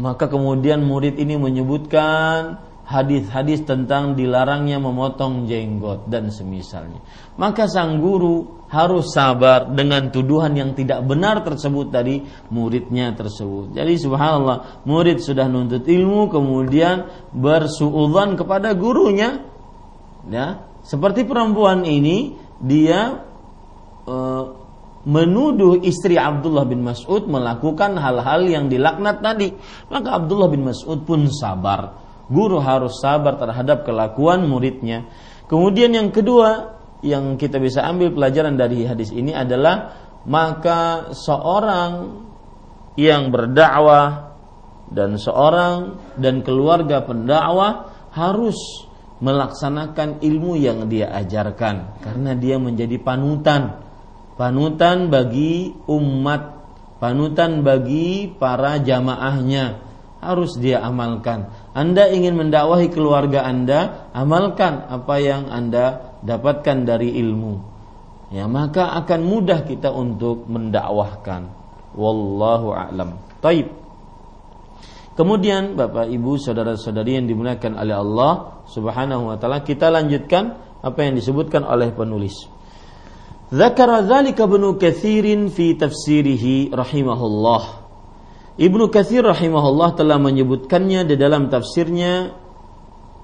[0.00, 6.98] Maka kemudian murid ini menyebutkan hadis-hadis tentang dilarangnya memotong jenggot dan semisalnya.
[7.38, 13.76] Maka sang guru harus sabar dengan tuduhan yang tidak benar tersebut dari muridnya tersebut.
[13.76, 17.06] Jadi subhanallah, murid sudah nuntut ilmu kemudian
[17.36, 19.44] bersuudzon kepada gurunya.
[20.26, 23.26] Ya, seperti perempuan ini dia
[24.06, 24.16] e,
[25.02, 29.50] menuduh istri Abdullah bin Mas'ud melakukan hal-hal yang dilaknat tadi.
[29.90, 35.08] Maka Abdullah bin Mas'ud pun sabar Guru harus sabar terhadap kelakuan muridnya.
[35.50, 42.22] Kemudian yang kedua yang kita bisa ambil pelajaran dari hadis ini adalah maka seorang
[42.94, 44.38] yang berdakwah
[44.92, 48.56] dan seorang dan keluarga pendakwah harus
[49.22, 53.82] melaksanakan ilmu yang dia ajarkan karena dia menjadi panutan
[54.34, 56.58] panutan bagi umat
[56.98, 59.78] panutan bagi para jamaahnya
[60.22, 67.72] harus dia amalkan Anda ingin mendakwahi keluarga Anda amalkan apa yang Anda dapatkan dari ilmu.
[68.32, 71.52] Ya maka akan mudah kita untuk mendakwahkan.
[71.96, 73.20] Wallahu a'lam.
[73.44, 73.68] Taib.
[75.12, 81.12] Kemudian Bapak Ibu saudara-saudari yang dimuliakan oleh Allah Subhanahu wa taala kita lanjutkan apa yang
[81.16, 82.48] disebutkan oleh penulis.
[83.52, 87.81] Zakara dzalika Ibnu Katsirin fi tafsirihi rahimahullah
[88.52, 92.36] Ibnu Katsir rahimahullah telah menyebutkannya di dalam tafsirnya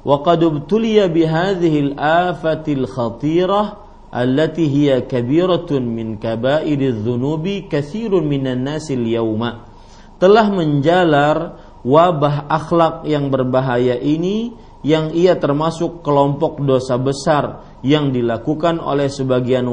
[0.01, 3.67] wa qad ubtuliya bihadhihi al-afatil khatirah
[4.09, 9.69] allati hiya kabiratun min kaba'iriz dzunubi katsirun minan nasi yauma
[10.17, 18.81] telah menjalar wabah akhlak yang berbahaya ini yang ia termasuk kelompok dosa besar yang dilakukan
[18.81, 19.67] oleh sebagian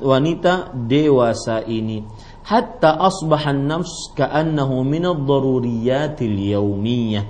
[0.00, 2.04] wanita dewasa ini
[2.46, 7.26] hatta asbahan nafs ka'annahu min ad-daruriyatil yawmiyah.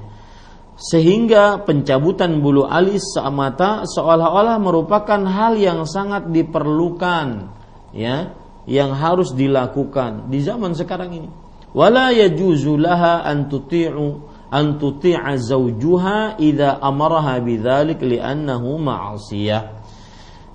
[0.77, 7.49] Sehingga pencabutan bulu alis mata seolah-olah merupakan hal yang sangat diperlukan
[7.97, 8.37] ya
[8.69, 11.31] yang harus dilakukan di zaman sekarang ini.
[11.73, 14.21] Wala yajuzu laha an tuti'u
[14.53, 19.76] an tuti'a zawjuha idza amaraha bidzalik li'annahu ma'asiyah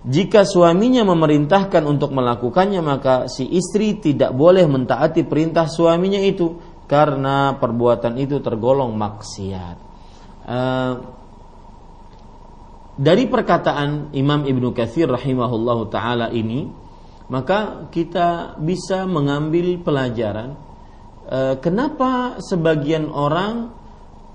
[0.02, 6.58] jika suaminya memerintahkan untuk melakukannya maka si istri tidak boleh mentaati perintah suaminya itu
[6.90, 9.78] karena perbuatan itu tergolong maksiat.
[10.42, 10.94] Eh,
[13.02, 16.70] dari perkataan Imam Ibnu Katsir rahimahullahu taala ini
[17.32, 20.60] maka kita bisa mengambil pelajaran
[21.32, 23.72] uh, kenapa sebagian orang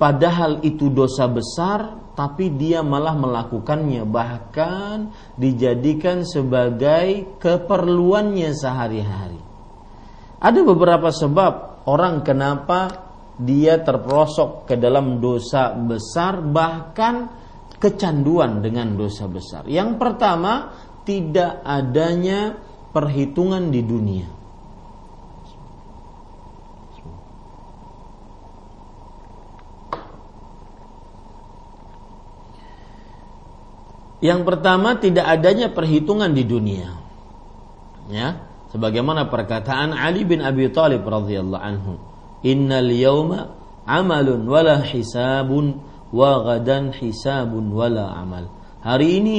[0.01, 9.41] padahal itu dosa besar tapi dia malah melakukannya bahkan dijadikan sebagai keperluannya sehari-hari.
[10.41, 13.07] Ada beberapa sebab orang kenapa
[13.37, 17.29] dia terperosok ke dalam dosa besar bahkan
[17.77, 19.69] kecanduan dengan dosa besar.
[19.69, 20.73] Yang pertama,
[21.05, 22.57] tidak adanya
[22.97, 24.36] perhitungan di dunia.
[34.25, 36.89] Yang pertama tidak adanya perhitungan di dunia.
[38.09, 41.99] Ya, sebagaimana perkataan Ali bin Abi Thalib radhiyallahu anhu
[42.47, 45.83] innal yawma amalun wala hisabun
[46.15, 48.49] wa gadan hisabun wala amal.
[48.81, 49.39] Hari ini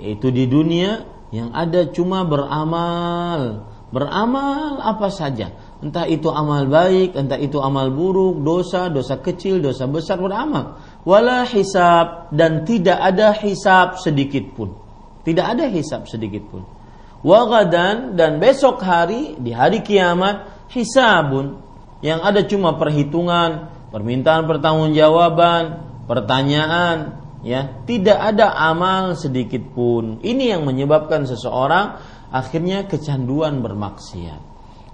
[0.00, 3.68] yaitu di dunia yang ada cuma beramal.
[3.86, 5.54] Beramal apa saja.
[5.78, 10.80] Entah itu amal baik, entah itu amal buruk, dosa, dosa kecil, dosa besar beramal.
[11.06, 14.74] Wala hisab dan tidak ada hisab sedikit pun.
[15.22, 16.66] Tidak ada hisab sedikit pun.
[17.22, 21.62] Wagadan dan besok hari di hari kiamat hisabun
[22.02, 25.62] yang ada cuma perhitungan, permintaan pertanggungjawaban,
[26.10, 30.18] pertanyaan, ya, tidak ada amal sedikit pun.
[30.26, 32.02] Ini yang menyebabkan seseorang
[32.34, 34.42] akhirnya kecanduan bermaksiat.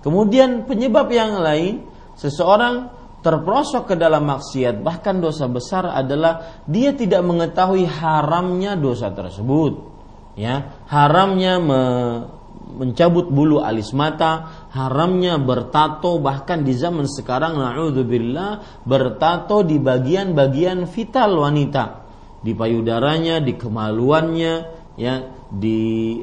[0.05, 1.89] Kemudian penyebab yang lain,
[2.21, 9.95] seseorang terperosok ke dalam maksiat, bahkan dosa besar adalah dia tidak mengetahui haramnya dosa tersebut.
[10.35, 11.83] Ya, haramnya me
[12.73, 21.37] mencabut bulu alis mata, haramnya bertato bahkan di zaman sekarang naudzubillah bertato di bagian-bagian vital
[21.37, 21.85] wanita,
[22.41, 24.55] di payudaranya, di kemaluannya,
[24.97, 25.15] ya,
[25.53, 25.81] di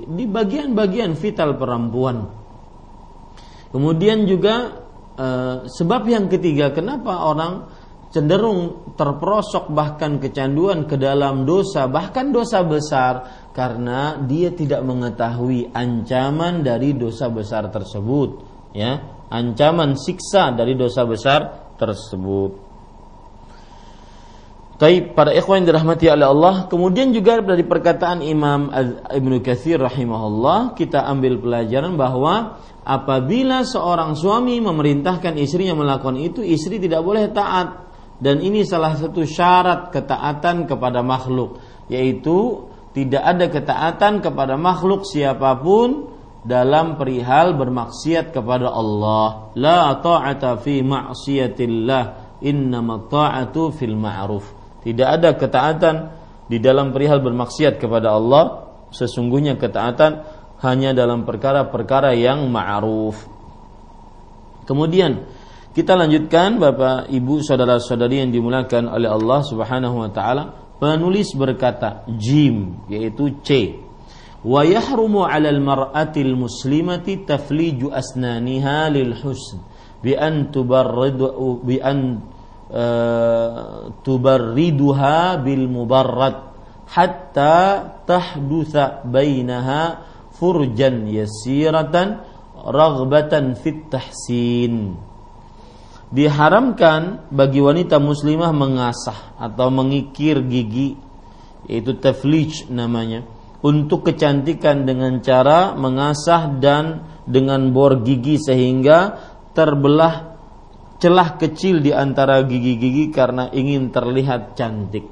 [0.09, 2.17] di bagian-bagian vital perempuan.
[3.69, 4.88] Kemudian juga
[5.19, 7.67] eh, sebab yang ketiga kenapa orang
[8.09, 13.13] cenderung terperosok bahkan kecanduan ke dalam dosa bahkan dosa besar?
[13.51, 18.29] Karena dia tidak mengetahui ancaman dari dosa besar tersebut
[18.71, 19.19] ya.
[19.29, 22.69] Ancaman siksa dari dosa besar tersebut.
[24.79, 26.55] Taib para ikhwan yang dirahmati oleh Allah.
[26.71, 28.71] Kemudian juga dari perkataan Imam
[29.11, 36.81] Ibnu Katsir rahimahullah kita ambil pelajaran bahwa apabila seorang suami memerintahkan istrinya melakukan itu istri
[36.81, 37.85] tidak boleh taat
[38.17, 42.65] dan ini salah satu syarat ketaatan kepada makhluk yaitu
[42.97, 46.09] tidak ada ketaatan kepada makhluk siapa pun
[46.41, 52.03] dalam perihal bermaksiat kepada Allah la ta'ata fi ma'siyatillah
[52.41, 55.95] innama ta'atu fil ma'ruf Tidak ada ketaatan
[56.47, 58.71] di dalam perihal bermaksiat kepada Allah.
[58.89, 63.15] Sesungguhnya ketaatan hanya dalam perkara-perkara yang ma'ruf.
[64.67, 65.25] Kemudian
[65.73, 70.43] kita lanjutkan Bapak Ibu saudara-saudari yang dimulakan oleh Allah Subhanahu wa taala.
[70.79, 73.79] Penulis berkata jim yaitu C.
[74.39, 79.59] Wa yahrumu 'alal mar'atil muslimati tafliju asnaniha lil husn
[79.99, 82.23] bi an tubarridu bi an
[82.71, 86.55] uh, tubarriduha bil mubarrad
[86.87, 90.08] hatta tahdutha bainaha
[90.39, 92.23] furjan yasiratan
[92.55, 94.95] raghbatan fit tahsin
[96.09, 100.97] diharamkan bagi wanita muslimah mengasah atau mengikir gigi
[101.69, 103.21] yaitu taflij namanya
[103.61, 109.19] untuk kecantikan dengan cara mengasah dan dengan bor gigi sehingga
[109.53, 110.39] terbelah
[110.99, 115.07] celah kecil di antara gigi-gigi karena ingin terlihat cantik.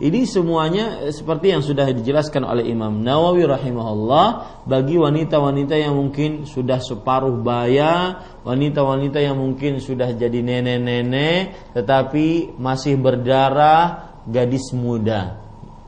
[0.00, 4.28] Ini semuanya seperti yang sudah dijelaskan oleh Imam Nawawi rahimahullah
[4.64, 12.96] bagi wanita-wanita yang mungkin sudah separuh baya, wanita-wanita yang mungkin sudah jadi nenek-nenek tetapi masih
[12.96, 15.36] berdarah gadis muda.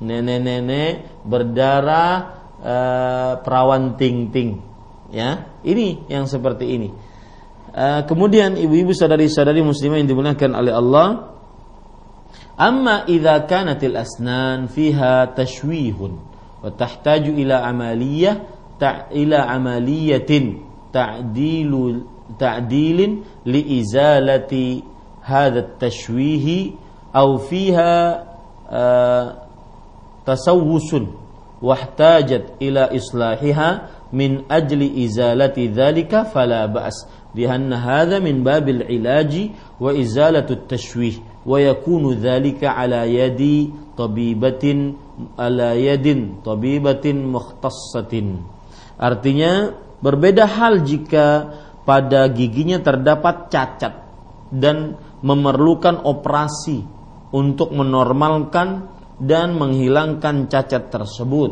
[0.05, 4.61] Nenek-nenek berdarah uh, perawan ting-ting.
[5.11, 6.89] Ya, ini yang seperti ini.
[7.75, 11.34] Uh, kemudian ibu-ibu sadari-sadari muslimah yang dimuliakan oleh Allah,
[12.61, 16.11] أما إذا كانت الأسنان فيها تشويه
[16.65, 18.43] وتحتاج إلى عملية
[19.13, 20.55] إلى عملية
[20.93, 22.03] تعديل
[22.39, 24.83] تعديل لإزالة
[25.23, 26.71] هذا التشويه
[27.17, 28.25] أو فيها
[30.27, 30.97] تسوس
[31.63, 37.09] واحتاجت إلى إصلاحها من أجل إزالة ذلك فلا بأس.
[37.36, 39.34] لأن هذا من باب العلاج
[39.80, 44.96] وإزالة التشويه wa yakunu dzalika ala yadi tabibatin
[45.40, 48.44] ala yadin tabibatin mukhtassatin.
[49.00, 49.72] Artinya
[50.04, 51.50] berbeda hal jika
[51.88, 53.94] pada giginya terdapat cacat
[54.52, 56.84] dan memerlukan operasi
[57.32, 58.88] untuk menormalkan
[59.20, 61.52] dan menghilangkan cacat tersebut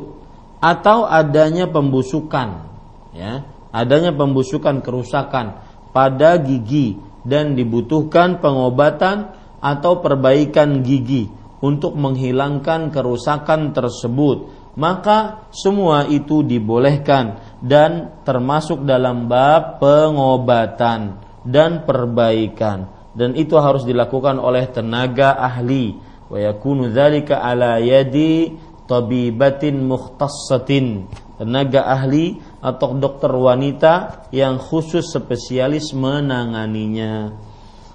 [0.57, 2.65] atau adanya pembusukan
[3.13, 5.61] ya adanya pembusukan kerusakan
[5.92, 9.32] pada gigi dan dibutuhkan pengobatan
[9.62, 11.30] atau perbaikan gigi
[11.62, 22.90] untuk menghilangkan kerusakan tersebut, maka semua itu dibolehkan dan termasuk dalam bab pengobatan dan perbaikan.
[23.12, 25.94] Dan itu harus dilakukan oleh tenaga ahli.
[26.32, 28.56] Wa yakunu dzalika ala yadi
[28.88, 31.06] tabibatin mukhtassatin.
[31.36, 37.34] Tenaga ahli atau dokter wanita yang khusus spesialis menanganinya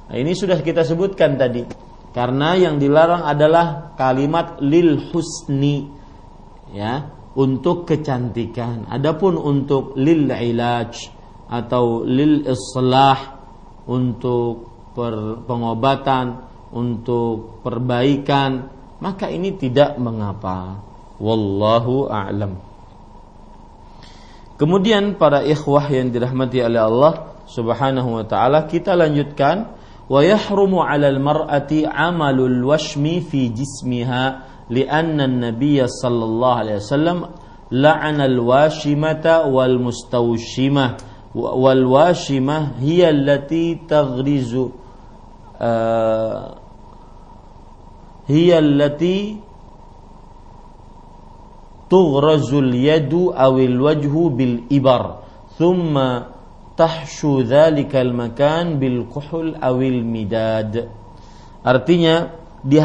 [0.08, 1.68] Nah, ini sudah kita sebutkan tadi.
[2.16, 5.86] Karena yang dilarang adalah kalimat lil husni
[6.72, 8.88] ya, untuk kecantikan.
[8.90, 10.96] Adapun untuk lil ilaj
[11.52, 13.38] atau lil islah
[13.86, 16.26] untuk per, pengobatan,
[16.74, 18.72] untuk perbaikan,
[19.04, 20.82] maka ini tidak mengapa.
[21.22, 22.58] Wallahu a'lam.
[24.58, 27.14] Kemudian para ikhwah yang dirahmati oleh Allah
[27.46, 29.78] Subhanahu wa taala kita lanjutkan.
[30.08, 37.18] Wa yahrumu 'alal mar'ati 'amalul washmi fi jismiha li'anna an-nabiy sallallahu alaihi wasallam
[37.72, 40.98] la'ana al-washimata wal mustawshimah
[41.36, 44.72] wal washimah hiya allati taghrizu
[45.60, 46.44] eh,
[48.32, 49.38] hiya allati
[51.88, 55.24] tughrazul yadu awil wajhu bil ibar
[55.56, 56.36] thumma
[56.78, 60.92] tahshu dzalikal makan bil kuhul awil midad
[61.64, 62.32] artinya
[62.64, 62.80] di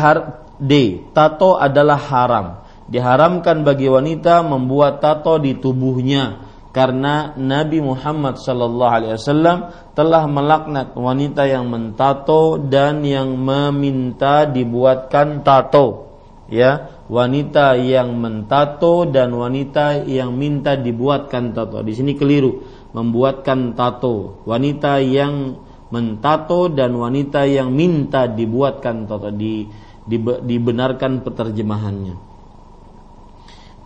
[0.63, 0.73] D
[1.11, 2.47] tato adalah haram.
[2.87, 9.59] Diharamkan bagi wanita membuat tato di tubuhnya karena Nabi Muhammad Shallallahu Alaihi Wasallam
[9.97, 16.15] telah melaknat wanita yang mentato dan yang meminta dibuatkan tato
[16.47, 21.83] ya wanita yang mentato dan wanita yang minta dibuatkan tato.
[21.83, 25.57] Di sini keliru membuatkan tato, wanita yang
[25.93, 29.67] mentato dan wanita yang minta dibuatkan tato di,
[30.07, 32.15] di dibenarkan peterjemahannya.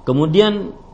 [0.07, 0.53] Kemudian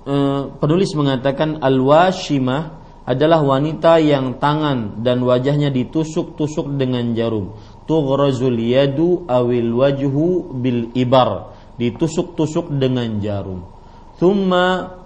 [0.09, 7.59] eh, penulis mengatakan al-washimah adalah wanita yang tangan dan wajahnya ditusuk-tusuk dengan jarum.
[7.85, 11.51] Tughrazul yadu awil wajhu bil ibar.
[11.81, 13.65] Ditusuk-tusuk dengan jarum.
[14.21, 14.99] Thumma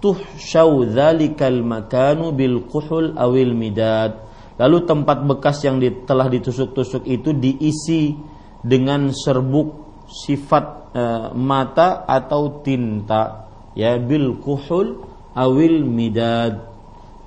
[0.00, 4.26] tuhsyau dzalikal makanu bil kuhul awil midad.
[4.60, 8.12] Lalu tempat bekas yang telah ditusuk-tusuk itu diisi
[8.60, 11.02] dengan serbuk sifat e,
[11.32, 15.00] mata atau tinta ya bil kuhul
[15.32, 16.66] awil midad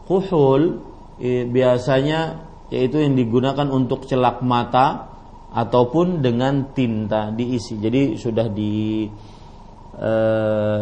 [0.05, 0.83] kuhul
[1.17, 5.12] e, biasanya yaitu yang digunakan untuk celak mata
[5.53, 9.05] ataupun dengan tinta diisi jadi sudah di
[9.93, 10.11] e,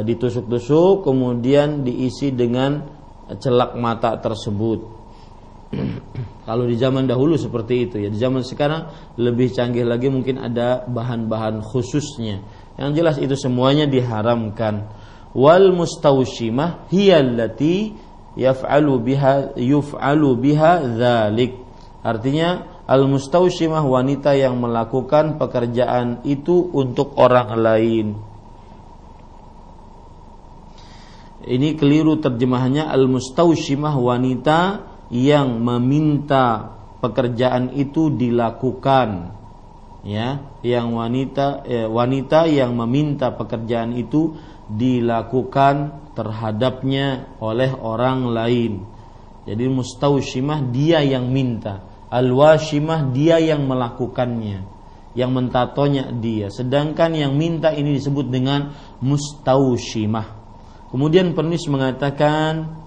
[0.07, 2.79] ditusuk-tusuk kemudian diisi dengan
[3.35, 5.01] celak mata tersebut
[6.47, 8.09] Kalau di zaman dahulu seperti itu ya.
[8.11, 12.43] Di zaman sekarang lebih canggih lagi mungkin ada bahan-bahan khususnya.
[12.75, 14.89] Yang jelas itu semuanya diharamkan.
[15.31, 17.95] Wal mustaushimah hiya allati
[18.35, 21.55] yaf'alu biha yuf'alu biha dzalik.
[22.03, 28.07] Artinya al mustaushimah wanita yang melakukan pekerjaan itu untuk orang lain.
[31.41, 34.59] Ini keliru terjemahannya al mustaushimah wanita
[35.07, 39.39] yang meminta pekerjaan itu dilakukan.
[40.03, 44.35] Ya yang wanita eh, wanita yang meminta pekerjaan itu
[44.67, 48.83] dilakukan terhadapnya oleh orang lain.
[49.47, 54.67] Jadi mustaushimah dia yang minta alwashimah dia yang melakukannya
[55.15, 60.27] yang mentatonya dia sedangkan yang minta ini disebut dengan mustaushimah
[60.91, 62.81] kemudian penulis mengatakan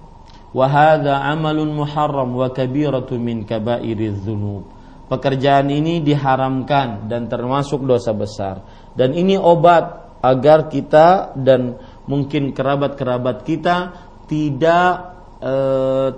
[0.55, 4.71] wahada amalun muharram wa kabiratun min kabairiz dzunub.
[5.11, 8.65] Pekerjaan ini diharamkan dan termasuk dosa besar.
[8.97, 11.77] Dan ini obat agar kita dan
[12.09, 13.77] mungkin kerabat-kerabat kita
[14.25, 15.14] tidak
[15.45, 15.55] e,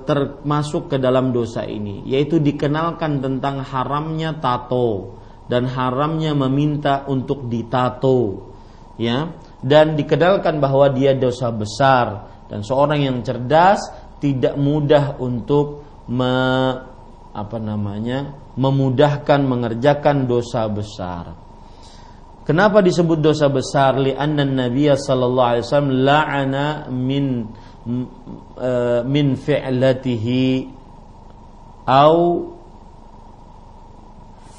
[0.06, 5.18] termasuk ke dalam dosa ini, yaitu dikenalkan tentang haramnya tato
[5.50, 8.54] dan haramnya meminta untuk ditato.
[8.96, 9.28] Ya,
[9.60, 13.92] dan dikenalkan bahwa dia dosa besar dan seorang yang cerdas
[14.24, 16.32] tidak mudah untuk me,
[17.36, 21.36] apa namanya memudahkan mengerjakan dosa besar.
[22.46, 23.98] Kenapa disebut dosa besar?
[23.98, 27.42] Lianna Nabi sallallahu alaihi wasallam la'ana min
[29.06, 30.44] min fi'latihi
[31.86, 32.18] au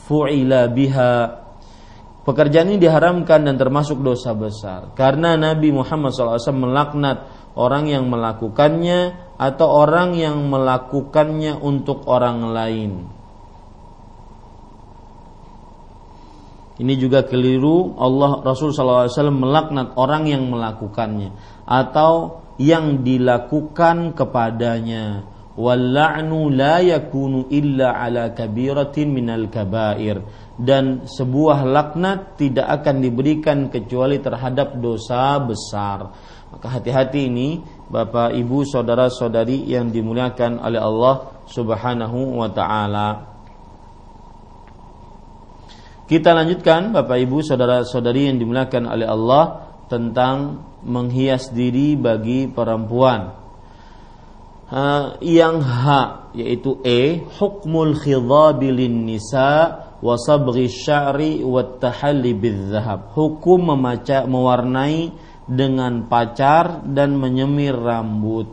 [0.08, 1.16] fu'ila biha.
[2.24, 4.92] Pekerjaan ini diharamkan dan termasuk dosa besar.
[4.96, 7.24] Karena Nabi Muhammad SAW melaknat
[7.56, 12.92] orang yang melakukannya atau orang yang melakukannya untuk orang lain.
[16.78, 17.96] Ini juga keliru.
[17.98, 21.34] Allah Rasul SAW melaknat orang yang melakukannya
[21.66, 25.26] atau yang dilakukan kepadanya.
[25.58, 30.22] Walla'nu la yakunu illa ala kabiratin minal kabair.
[30.58, 36.14] Dan sebuah laknat tidak akan diberikan kecuali terhadap dosa besar.
[36.54, 41.16] Maka hati-hati ini Bapak Ibu saudara-saudari yang dimuliakan oleh Allah
[41.50, 43.10] Subhanahu wa taala.
[46.08, 53.36] Kita lanjutkan Bapak Ibu saudara-saudari yang dimuliakan oleh Allah tentang menghias diri bagi perempuan.
[54.68, 55.88] Uh, yang H
[56.36, 63.16] yaitu E hukmul khidhabilin nisa wa sya'ri wa tahalli bidzahab.
[63.16, 65.16] Hukum memaca mewarnai
[65.48, 68.52] dengan pacar dan menyemir rambut.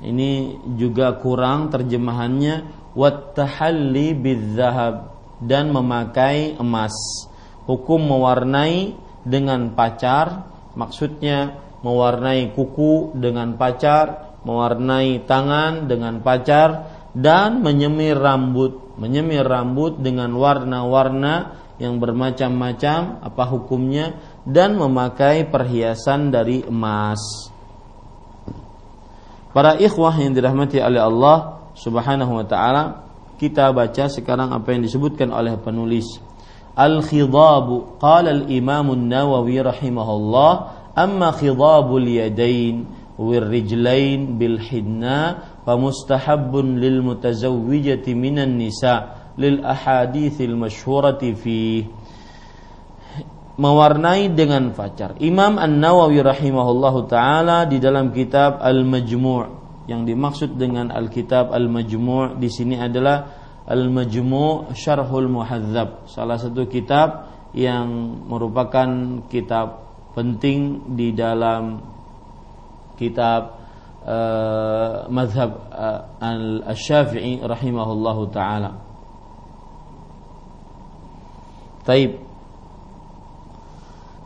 [0.00, 2.88] Ini juga kurang terjemahannya.
[2.94, 5.18] Wa tahalli bidzahab.
[5.40, 6.94] Dan memakai emas.
[7.66, 8.92] Hukum mewarnai
[9.26, 19.44] dengan pacar maksudnya mewarnai kuku dengan pacar mewarnai tangan dengan pacar dan menyemir rambut menyemir
[19.44, 27.48] rambut dengan warna-warna yang bermacam-macam apa hukumnya dan memakai perhiasan dari emas.
[29.50, 33.08] Para ikhwah yang dirahmati oleh Allah Subhanahu wa taala
[33.40, 36.20] kita baca sekarang apa yang disebutkan oleh penulis
[36.80, 40.52] Al-khidabu qala al-Imam An-Nawawi rahimahullah
[40.96, 42.88] amma khidabul yadain
[43.20, 49.12] wir rijlain bil hinna fa mustahabbun lil mutazawwijati minan nisa
[53.60, 55.20] mewarnai dengan fajar.
[55.20, 62.80] Imam An-Nawawi rahimahullahu taala di dalam kitab Al-Majmu' yang dimaksud dengan Alkitab Al-Majmu' di sini
[62.80, 63.39] adalah
[63.70, 67.86] Al-Majmu' Syarhul Muhadzab, salah satu kitab yang
[68.26, 71.78] merupakan kitab penting di dalam
[72.98, 73.62] kitab
[74.02, 78.74] uh, mazhab uh, al-Syafi'i rahimahullahu taala.
[81.86, 82.18] Taib.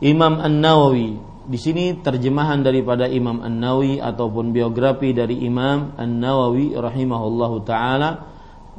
[0.03, 1.15] Imam An-Nawawi
[1.45, 8.34] di sini terjemahan daripada Imam An-Nawawi ataupun biografi dari Imam An-Nawawi rahimahullahu taala.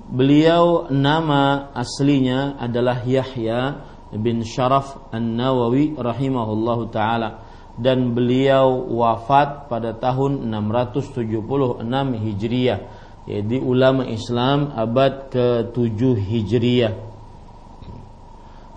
[0.07, 3.83] Beliau nama aslinya adalah Yahya
[4.15, 7.43] bin Syaraf An-Nawawi rahimahullahu taala.
[7.75, 11.83] Dan beliau wafat pada tahun 676
[12.23, 12.81] Hijriah.
[13.27, 16.95] Yaitu ulama Islam abad ke-7 Hijriah.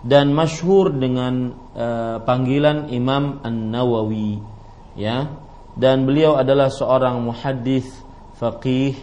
[0.01, 4.41] Dan masyhur dengan uh, panggilan Imam An-Nawawi
[4.97, 5.29] ya.
[5.77, 7.85] Dan beliau adalah seorang muhaddis
[8.41, 8.97] faqih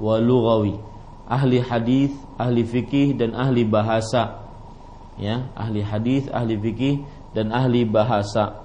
[0.00, 0.88] wa lughawi
[1.28, 2.10] ahli hadis
[2.40, 4.48] ahli fikih dan ahli bahasa.
[5.20, 7.04] Ya ahli hadis ahli fikih
[7.36, 8.64] dan ahli bahasa.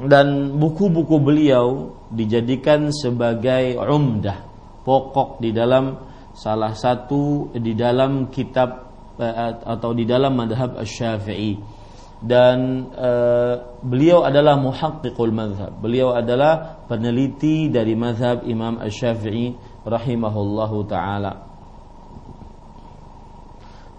[0.00, 4.48] Dan buku-buku beliau dijadikan sebagai umdah
[4.80, 6.00] pokok di dalam
[6.32, 8.88] salah satu di dalam kitab
[9.20, 11.79] eh, atau di dalam madhab syafii
[12.20, 19.56] dan uh, beliau adalah muhaqqiqul madhab beliau adalah peneliti dari madhab Imam Asy-Syafi'i
[19.88, 21.48] rahimahullahu taala.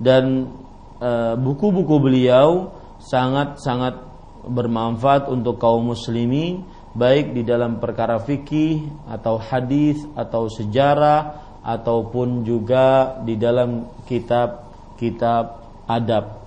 [0.01, 0.49] Dan
[0.97, 2.49] eh, buku-buku uh, beliau
[2.97, 4.01] sangat-sangat
[4.49, 6.65] bermanfaat untuk kaum muslimin
[6.97, 16.41] baik di dalam perkara fikih atau hadis atau sejarah ataupun juga di dalam kitab-kitab adab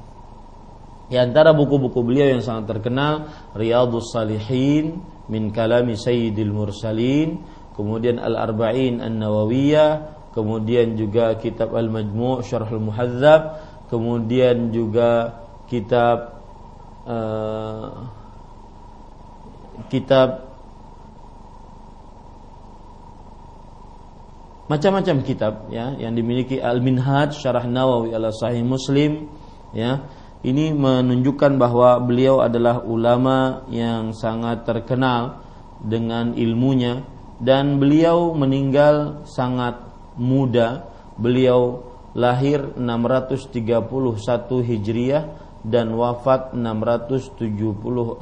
[1.14, 4.98] di antara buku-buku beliau yang sangat terkenal Riyadhus Salihin
[5.30, 7.38] min kalami Sayyidil Mursalin,
[7.78, 13.62] kemudian Al-Arba'in An-Nawawiyah, kemudian juga kitab Al-Majmu' Syarhul Muhadzab,
[13.94, 15.38] kemudian juga
[15.70, 16.42] kitab
[17.06, 18.10] uh,
[19.86, 20.50] kitab
[24.66, 29.30] macam-macam kitab ya yang dimiliki Al-Minhaj Syarah Nawawi ala Sahih Muslim
[29.70, 30.02] ya
[30.45, 35.40] ini menunjukkan bahwa beliau adalah ulama yang sangat terkenal
[35.80, 37.01] dengan ilmunya
[37.40, 39.80] dan beliau meninggal sangat
[40.20, 40.84] muda.
[41.16, 43.49] Beliau lahir 631
[44.68, 45.24] Hijriah
[45.64, 48.20] dan wafat 676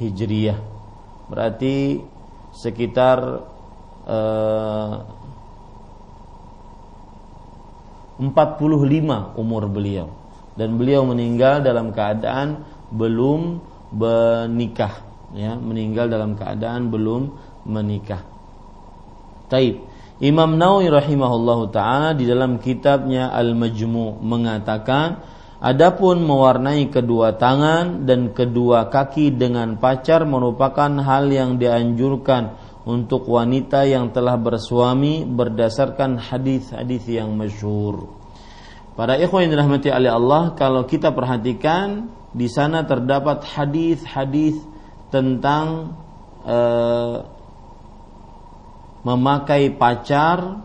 [0.00, 0.60] Hijriah.
[1.28, 2.00] Berarti
[2.56, 3.44] sekitar
[4.08, 4.94] eh,
[8.24, 10.25] 45 umur beliau
[10.56, 13.60] dan beliau meninggal dalam keadaan belum
[13.92, 15.04] menikah
[15.36, 15.54] ya.
[15.54, 17.22] Meninggal dalam keadaan belum
[17.68, 18.24] menikah.
[19.46, 19.84] Taib.
[20.16, 25.20] Imam Nawawi rahimahullahu taala di dalam kitabnya Al-Majmu mengatakan
[25.60, 32.56] adapun mewarnai kedua tangan dan kedua kaki dengan pacar merupakan hal yang dianjurkan
[32.88, 38.08] untuk wanita yang telah bersuami berdasarkan hadis-hadis yang masyhur.
[38.96, 44.56] Para ikhwan yang dirahmati oleh Allah, kalau kita perhatikan di sana terdapat hadis-hadis
[45.12, 45.92] tentang
[46.40, 47.28] uh,
[49.04, 50.64] memakai pacar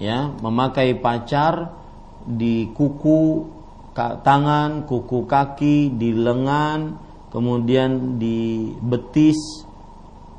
[0.00, 1.76] ya, memakai pacar
[2.24, 3.52] di kuku
[3.94, 6.96] tangan, kuku kaki, di lengan,
[7.28, 9.68] kemudian di betis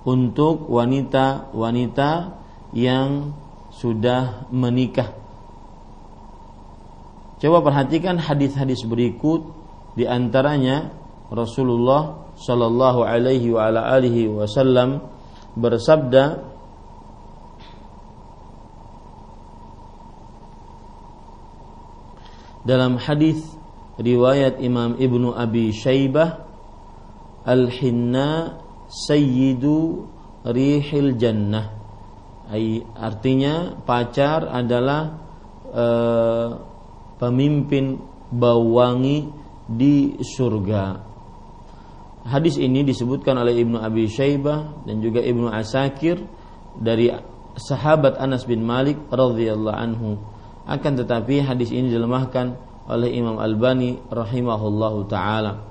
[0.02, 2.12] untuk wanita-wanita
[2.74, 3.30] yang
[3.70, 5.25] sudah menikah
[7.36, 9.44] Coba perhatikan hadis-hadis berikut
[9.96, 10.92] di antaranya
[11.28, 15.04] Rasulullah Shallallahu alaihi wa ala alihi wasallam
[15.56, 16.44] bersabda
[22.68, 23.40] dalam hadis
[24.00, 26.44] riwayat Imam Ibnu Abi Syaibah
[27.48, 28.60] al-hinna
[28.92, 30.08] sayyidu
[30.44, 31.72] rihil jannah.
[33.00, 35.02] Artinya pacar adalah
[35.74, 36.75] uh,
[37.22, 38.00] pemimpin
[38.32, 39.30] bau wangi
[39.66, 41.14] di surga.
[42.26, 46.18] Hadis ini disebutkan oleh Ibnu Abi Syaibah dan juga Ibnu Asakir
[46.74, 47.14] dari
[47.56, 50.18] sahabat Anas bin Malik radhiyallahu anhu.
[50.66, 52.58] Akan tetapi hadis ini dilemahkan
[52.90, 55.62] oleh Imam Albani rahimahullahu taala.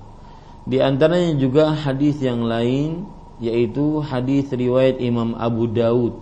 [0.64, 3.04] Di antaranya juga hadis yang lain
[3.42, 6.14] yaitu hadis riwayat Imam Abu Daud.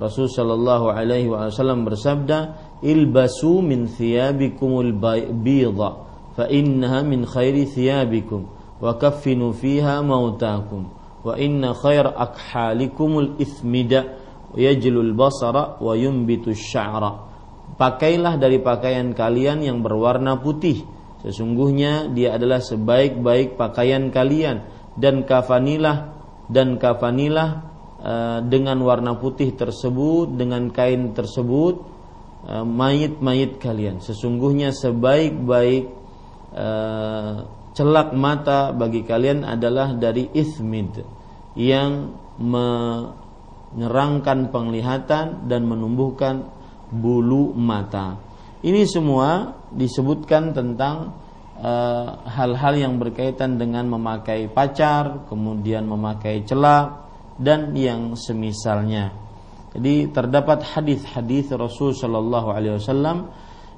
[0.00, 4.92] Rasul sallallahu alaihi wasallam bersabda, ilbasu min thiyabikumul
[5.40, 5.90] bidha
[6.36, 8.44] fa innaha min khairi thiyabikum
[8.78, 10.92] wa kaffinu fiha mautakum
[11.24, 14.20] wa inna khair akhalikumul ithmida
[14.52, 17.24] yajlul basara wa yumbitu sya'ra
[17.80, 20.86] pakailah dari pakaian kalian yang berwarna putih.
[21.24, 24.62] Sesungguhnya dia adalah sebaik-baik pakaian kalian.
[24.94, 26.14] Dan kafanilah
[26.46, 27.48] dan kafanilah
[27.98, 31.93] uh, dengan warna putih tersebut dengan kain tersebut Eh,
[32.44, 34.04] mayit-mayit kalian.
[34.04, 35.88] Sesungguhnya sebaik-baik
[36.52, 41.02] uh, celak mata bagi kalian adalah dari ismid
[41.58, 46.46] yang menyerangkan penglihatan dan menumbuhkan
[46.94, 48.22] bulu mata.
[48.64, 51.12] Ini semua disebutkan tentang
[51.60, 57.04] eh, hal-hal yang berkaitan dengan memakai pacar, kemudian memakai celak
[57.36, 59.23] dan yang semisalnya.
[59.74, 63.34] Jadi terdapat hadis-hadis Rasul Shallallahu Alaihi Wasallam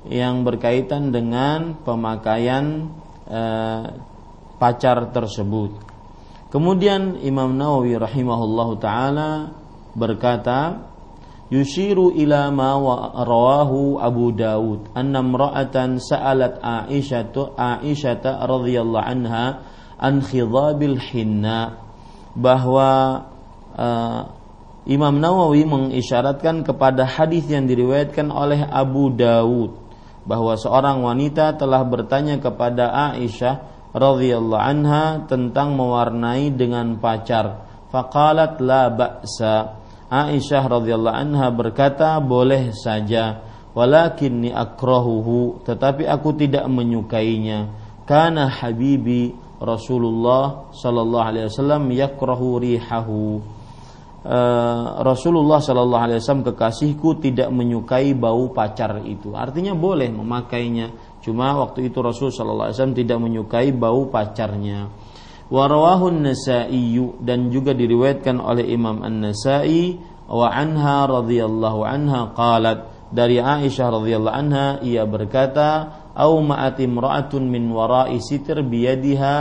[0.07, 2.93] yang berkaitan dengan pemakaian
[3.27, 3.97] uh,
[4.61, 5.73] pacar tersebut.
[6.53, 9.57] Kemudian Imam Nawawi rahimahullahu taala
[9.97, 10.85] berkata,
[11.49, 12.77] yushiru ila ma
[13.25, 19.65] rawahu Abu Dawud anna imra'atan sa'alat Aisyah Aisyah radhiyallahu anha
[19.97, 21.81] an khidhabil hinna
[22.37, 23.25] bahwa
[23.75, 24.36] uh,
[24.87, 29.75] Imam Nawawi mengisyaratkan kepada hadis yang diriwayatkan oleh Abu Dawud
[30.23, 37.67] bahwa seorang wanita telah bertanya kepada Aisyah radhiyallahu anha tentang mewarnai dengan pacar.
[37.91, 39.75] Faqalat la ba'sa.
[40.07, 43.43] Aisyah radhiyallahu anha berkata boleh saja
[43.75, 47.75] walakinni akrahuhu tetapi aku tidak menyukainya.
[48.07, 53.56] Karena habibi Rasulullah sallallahu alaihi wasallam yakrahu rihahu
[54.27, 59.33] uh, Rasulullah sallallahu alaihi wasallam kekasihku tidak menyukai bau pacar itu.
[59.33, 61.19] Artinya boleh memakainya.
[61.23, 64.91] Cuma waktu itu Rasul sallallahu alaihi wasallam tidak menyukai bau pacarnya.
[65.47, 69.95] Warawahun Nasa'i dan juga diriwayatkan oleh Imam An-Nasa'i
[70.27, 72.79] wa anha radhiyallahu anha qalat.
[73.07, 79.37] Dari Aisyah radhiyallahu anha ia berkata au ma'at imra'atun min wara'i sitr biyadiha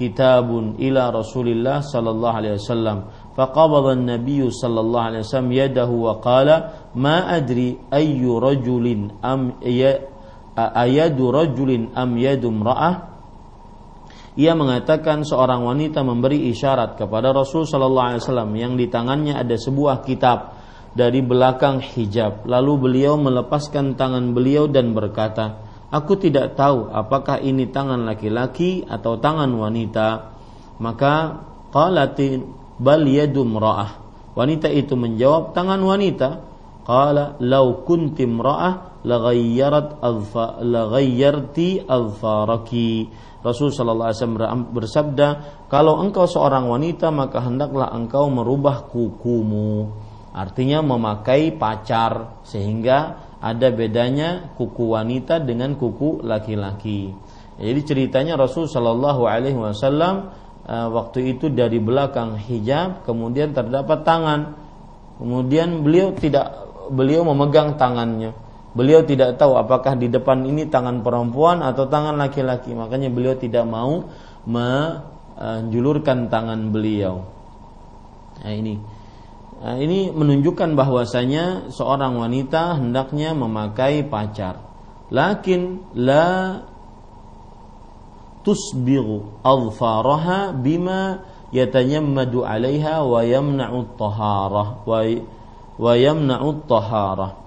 [0.00, 6.49] kitabun ila Rasulillah sallallahu alaihi wasallam فقبض النبي صلى الله عليه وسلم يده وقال
[6.95, 8.85] ما أدري أي رجل
[9.25, 9.41] أم
[10.55, 12.91] أيد رجل أم يد امرأة
[14.35, 19.55] ia mengatakan seorang wanita memberi isyarat kepada Rasul Shallallahu Alaihi Wasallam yang di tangannya ada
[19.55, 20.59] sebuah kitab
[20.91, 22.43] dari belakang hijab.
[22.43, 29.15] Lalu beliau melepaskan tangan beliau dan berkata, Aku tidak tahu apakah ini tangan laki-laki atau
[29.15, 30.35] tangan wanita.
[30.83, 31.39] Maka
[31.71, 32.43] qalatin
[32.80, 34.00] bal yadum ra'ah.
[34.32, 36.48] Wanita itu menjawab tangan wanita.
[36.80, 45.28] Qala law kuntim ra'ah laghayyarat alfa laghayyarti alfaraki Rasul Shallallahu Alaihi Wasallam bersabda,
[45.72, 49.96] kalau engkau seorang wanita maka hendaklah engkau merubah kukumu.
[50.36, 57.16] Artinya memakai pacar sehingga ada bedanya kuku wanita dengan kuku laki-laki.
[57.56, 60.36] Jadi ceritanya Rasul Shallallahu Alaihi Wasallam
[60.70, 64.54] waktu itu dari belakang hijab kemudian terdapat tangan,
[65.18, 66.54] kemudian beliau tidak
[66.90, 68.30] beliau memegang tangannya
[68.70, 72.70] Beliau tidak tahu apakah di depan ini tangan perempuan atau tangan laki-laki.
[72.70, 74.06] Makanya beliau tidak mau
[74.46, 77.26] menjulurkan tangan beliau.
[78.40, 78.78] Nah, ini
[79.58, 84.62] nah, ini menunjukkan bahwasanya seorang wanita hendaknya memakai pacar.
[85.10, 86.62] Lakin la
[88.46, 94.68] tusbiru adfaraha bima yatayammadu 'alaiha wa yamna'u at-taharah
[95.80, 97.40] wa yamna'u at-taharah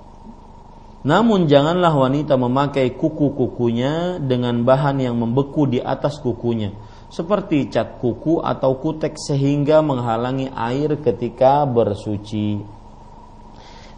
[1.04, 6.72] namun janganlah wanita memakai kuku-kukunya dengan bahan yang membeku di atas kukunya,
[7.12, 12.64] seperti cat kuku atau kutek sehingga menghalangi air ketika bersuci.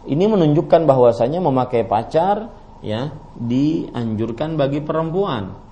[0.06, 2.50] Ini menunjukkan bahwasanya memakai pacar
[2.82, 5.65] ya dianjurkan bagi perempuan.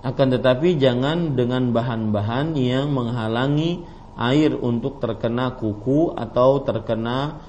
[0.00, 3.84] Akan tetapi jangan dengan bahan-bahan yang menghalangi
[4.16, 7.40] air untuk terkena kuku atau terkena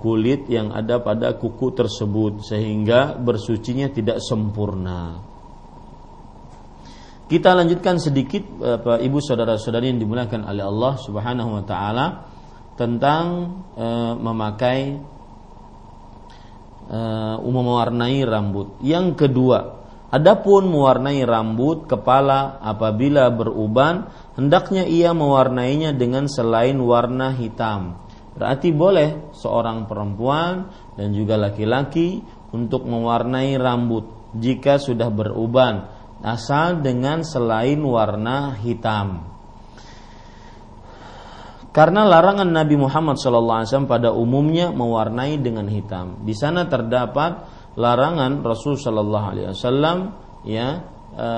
[0.00, 5.20] kulit yang ada pada kuku tersebut sehingga bersucinya tidak sempurna.
[7.30, 12.06] Kita lanjutkan sedikit Bapak Ibu saudara-saudari yang dimuliakan oleh Allah Subhanahu wa taala
[12.74, 13.24] tentang
[13.78, 13.86] e,
[14.18, 14.98] memakai
[16.90, 16.98] e,
[17.38, 18.82] mewarnai rambut.
[18.82, 19.79] Yang kedua,
[20.10, 28.10] adapun mewarnai rambut kepala apabila beruban, hendaknya ia mewarnainya dengan selain warna hitam
[28.40, 32.22] Berarti boleh seorang perempuan dan juga laki-laki
[32.56, 35.90] untuk mewarnai rambut jika sudah beruban
[36.24, 39.28] asal dengan selain warna hitam.
[41.70, 46.24] Karena larangan Nabi Muhammad SAW pada umumnya mewarnai dengan hitam.
[46.24, 49.98] Di sana terdapat larangan Rasul Shallallahu Alaihi Wasallam
[50.42, 50.68] ya
[51.14, 51.28] e,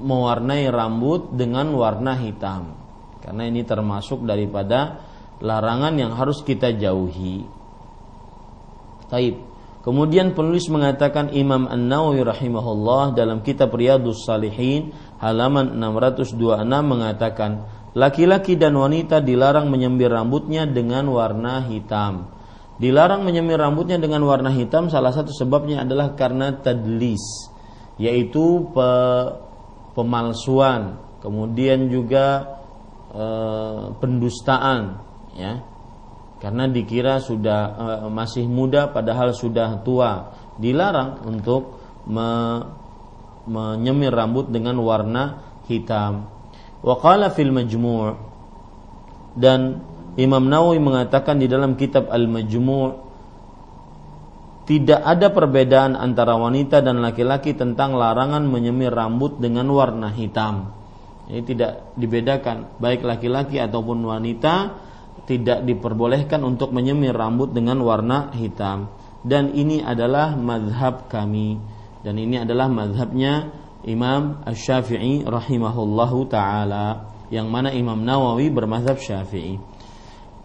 [0.00, 2.74] mewarnai rambut dengan warna hitam.
[3.20, 5.04] Karena ini termasuk daripada
[5.44, 7.44] larangan yang harus kita jauhi.
[9.12, 9.50] Taib.
[9.80, 16.36] Kemudian penulis mengatakan Imam An-Nawawi rahimahullah dalam kitab Riyadhus Salihin halaman 626
[16.84, 17.64] mengatakan
[17.96, 22.28] laki-laki dan wanita dilarang menyembir rambutnya dengan warna hitam.
[22.80, 27.52] Dilarang menyemir rambutnya dengan warna hitam salah satu sebabnya adalah karena tadlis,
[28.00, 28.88] yaitu pe,
[29.92, 32.56] pemalsuan, kemudian juga
[33.12, 33.24] e,
[34.00, 34.96] pendustaan,
[35.36, 35.60] ya.
[36.40, 40.32] Karena dikira sudah e, masih muda padahal sudah tua.
[40.56, 41.76] Dilarang untuk
[42.08, 42.64] me,
[43.44, 46.32] menyemir rambut dengan warna hitam.
[46.80, 48.16] Waqala fil majmu'
[49.36, 53.10] dan Imam Nawawi mengatakan di dalam kitab Al-Majmu'
[54.66, 60.70] tidak ada perbedaan antara wanita dan laki-laki tentang larangan menyemir rambut dengan warna hitam.
[61.30, 64.54] Ini tidak dibedakan baik laki-laki ataupun wanita
[65.26, 68.90] tidak diperbolehkan untuk menyemir rambut dengan warna hitam.
[69.22, 71.58] Dan ini adalah madhab kami
[72.02, 73.52] dan ini adalah madhabnya
[73.86, 79.69] Imam Ash-Syafi'i rahimahullahu taala yang mana Imam Nawawi bermazhab Syafi'i.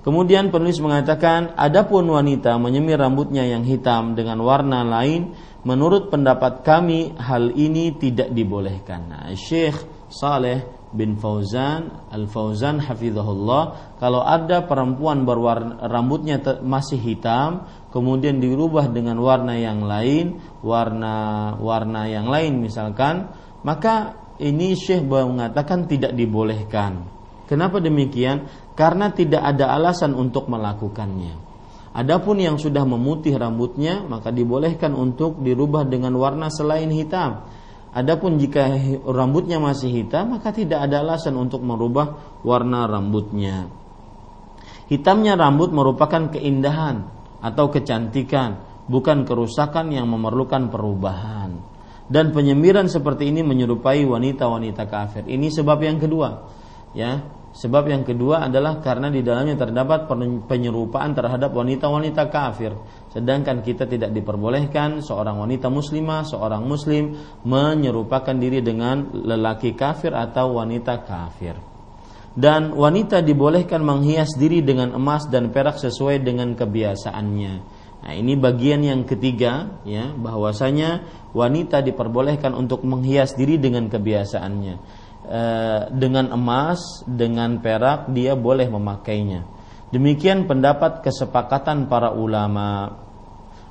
[0.05, 5.33] Kemudian penulis mengatakan, adapun wanita menyemir rambutnya yang hitam dengan warna lain,
[5.65, 9.09] menurut pendapat kami hal ini tidak dibolehkan.
[9.09, 9.73] Nah, Syekh
[10.13, 10.61] Saleh
[10.93, 19.17] bin Fauzan Al Fauzan hafizahullah, kalau ada perempuan berwarna rambutnya masih hitam, kemudian dirubah dengan
[19.17, 23.33] warna yang lain, warna warna yang lain misalkan,
[23.65, 27.14] maka ini Syekh mengatakan tidak dibolehkan.
[27.45, 28.49] Kenapa demikian?
[28.73, 31.45] Karena tidak ada alasan untuk melakukannya.
[31.95, 37.47] Adapun yang sudah memutih rambutnya, maka dibolehkan untuk dirubah dengan warna selain hitam.
[37.95, 38.67] Adapun jika
[39.07, 43.71] rambutnya masih hitam, maka tidak ada alasan untuk merubah warna rambutnya.
[44.91, 47.07] Hitamnya rambut merupakan keindahan
[47.39, 48.59] atau kecantikan,
[48.91, 51.55] bukan kerusakan yang memerlukan perubahan.
[52.05, 55.23] Dan penyemiran seperti ini menyerupai wanita-wanita kafir.
[55.25, 56.29] Ini sebab yang kedua.
[56.95, 60.11] Ya, Sebab yang kedua adalah karena di dalamnya terdapat
[60.43, 62.75] penyerupaan terhadap wanita-wanita kafir.
[63.15, 67.15] Sedangkan kita tidak diperbolehkan seorang wanita muslimah, seorang muslim
[67.47, 71.55] menyerupakan diri dengan lelaki kafir atau wanita kafir.
[72.35, 77.53] Dan wanita dibolehkan menghias diri dengan emas dan perak sesuai dengan kebiasaannya.
[78.03, 85.04] Nah, ini bagian yang ketiga ya, bahwasanya wanita diperbolehkan untuk menghias diri dengan kebiasaannya
[85.91, 89.43] dengan emas, dengan perak dia boleh memakainya.
[89.89, 92.89] Demikian pendapat kesepakatan para ulama.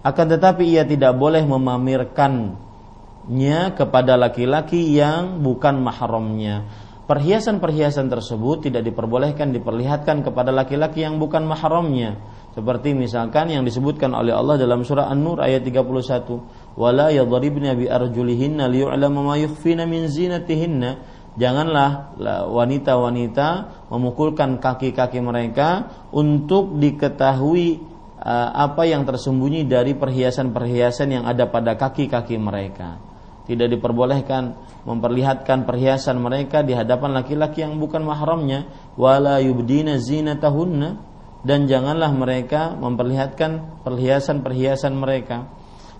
[0.04, 6.62] Akan tetapi ia tidak boleh memamerkannya kepada laki-laki yang bukan mahramnya.
[7.04, 12.16] Perhiasan-perhiasan tersebut tidak diperbolehkan diperlihatkan kepada laki-laki yang bukan mahramnya.
[12.56, 16.40] Seperti misalkan yang disebutkan oleh Allah dalam surah An-Nur ayat 31,
[16.80, 22.14] "Wala yadribna bi arjulihinna liyu'lama ma yukhfina min zinatihinna." Janganlah
[22.50, 23.48] wanita-wanita
[23.90, 27.94] memukulkan kaki-kaki mereka untuk diketahui
[28.24, 32.98] uh, apa yang tersembunyi dari perhiasan-perhiasan yang ada pada kaki-kaki mereka.
[33.44, 34.56] Tidak diperbolehkan
[34.88, 38.64] memperlihatkan perhiasan mereka di hadapan laki-laki yang bukan mahramnya.
[38.96, 41.12] Wala yubdina zinatahunna.
[41.44, 45.44] Dan janganlah mereka memperlihatkan perhiasan-perhiasan mereka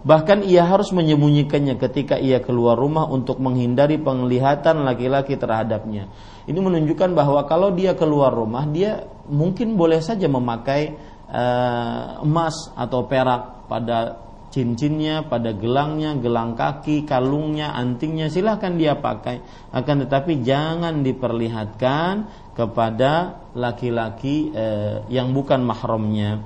[0.05, 6.12] Bahkan ia harus menyembunyikannya ketika ia keluar rumah untuk menghindari penglihatan laki-laki terhadapnya.
[6.44, 10.93] Ini menunjukkan bahwa kalau dia keluar rumah, dia mungkin boleh saja memakai
[11.32, 14.20] uh, emas atau perak pada
[14.52, 19.40] cincinnya, pada gelangnya, gelang kaki, kalungnya, antingnya, silahkan dia pakai.
[19.72, 26.44] Akan tetapi jangan diperlihatkan kepada laki-laki uh, yang bukan mahramnya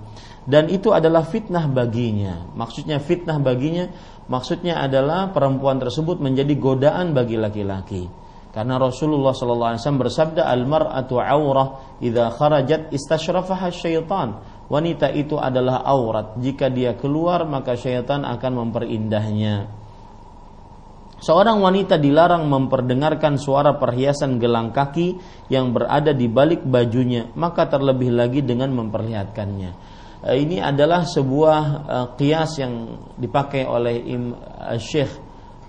[0.48, 2.48] dan itu adalah fitnah baginya.
[2.56, 3.92] Maksudnya fitnah baginya
[4.32, 8.08] maksudnya adalah perempuan tersebut menjadi godaan bagi laki-laki.
[8.48, 14.40] Karena Rasulullah SAW bersabda al-mar'atu aurah idza kharajat istasyrafaha syaitan.
[14.72, 16.40] Wanita itu adalah aurat.
[16.40, 19.68] Jika dia keluar maka syaitan akan memperindahnya.
[21.18, 25.18] Seorang wanita dilarang memperdengarkan suara perhiasan gelang kaki
[25.52, 29.97] yang berada di balik bajunya, maka terlebih lagi dengan memperlihatkannya.
[30.18, 31.86] Eh, ini adalah sebuah
[32.18, 32.74] kias yang
[33.14, 35.28] dipakai oleh Im, uh, Syekh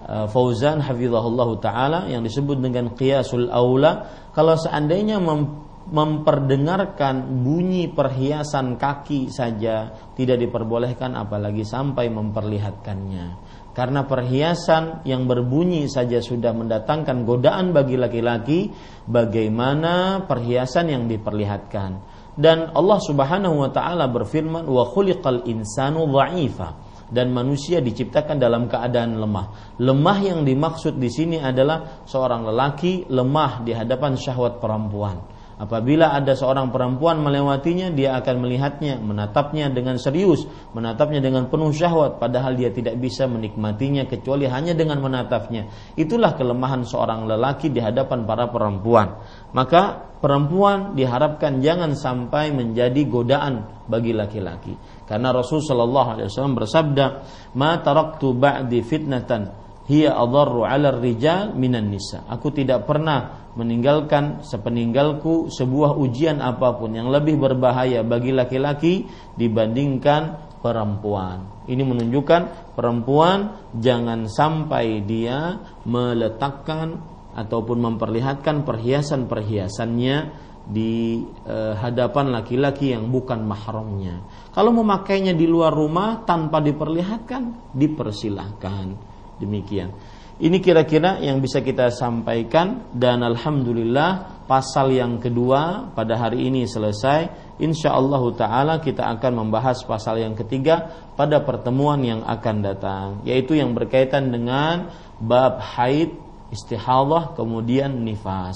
[0.10, 4.10] Fauzan hafizahullah taala yang disebut dengan qiyasul aula.
[4.34, 13.26] Kalau seandainya mem memperdengarkan bunyi perhiasan kaki saja tidak diperbolehkan apalagi sampai memperlihatkannya.
[13.74, 18.70] Karena perhiasan yang berbunyi saja sudah mendatangkan godaan bagi laki-laki
[19.10, 27.36] bagaimana perhiasan yang diperlihatkan dan Allah Subhanahu wa taala berfirman wa khuliqal insanu dha'ifa dan
[27.36, 29.76] manusia diciptakan dalam keadaan lemah.
[29.82, 35.20] Lemah yang dimaksud di sini adalah seorang lelaki lemah di hadapan syahwat perempuan.
[35.60, 42.15] Apabila ada seorang perempuan melewatinya, dia akan melihatnya, menatapnya dengan serius, menatapnya dengan penuh syahwat,
[42.15, 45.68] padahal dia tidak bisa menikmatinya kecuali hanya dengan menatapnya.
[45.99, 49.19] Itulah kelemahan seorang lelaki di hadapan para perempuan.
[49.52, 54.80] Maka perempuan diharapkan jangan sampai menjadi godaan bagi laki-laki.
[55.03, 57.06] Karena Rasul Shallallahu Alaihi Wasallam bersabda,
[57.60, 65.49] "Ma taraktu ba'di fitnatan hiya adarru 'ala rijal minan nisa." Aku tidak pernah meninggalkan sepeninggalku
[65.49, 71.66] sebuah ujian apa pun yang lebih berbahaya bagi laki-laki dibandingkan perempuan.
[71.66, 76.99] Ini menunjukkan perempuan jangan sampai dia meletakkan
[77.34, 80.18] ataupun memperlihatkan perhiasan-perhiasannya
[80.70, 84.22] di eh, hadapan laki-laki yang bukan mahramnya.
[84.53, 89.09] Kalau memakainya di luar rumah tanpa diperlihatkan, dipersilahkan.
[89.40, 89.95] Demikian.
[90.40, 97.52] Ini kira-kira yang bisa kita sampaikan dan alhamdulillah pasal yang kedua pada hari ini selesai.
[97.60, 103.60] Insya Allah Taala kita akan membahas pasal yang ketiga pada pertemuan yang akan datang, yaitu
[103.60, 104.88] yang berkaitan dengan
[105.20, 106.16] bab haid,
[106.56, 108.56] istihadah, kemudian nifas.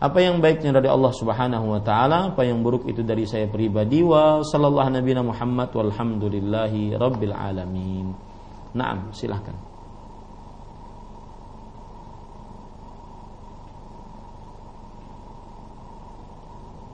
[0.00, 4.00] Apa yang baiknya dari Allah Subhanahu wa taala, apa yang buruk itu dari saya pribadi
[4.00, 8.16] wa sallallahu nabi Muhammad walhamdulillahi rabbil alamin.
[8.72, 9.71] Naam, silahkan.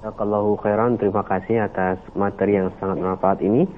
[0.09, 3.69] Jazakallahu khairan, terima kasih atas materi yang sangat bermanfaat ini.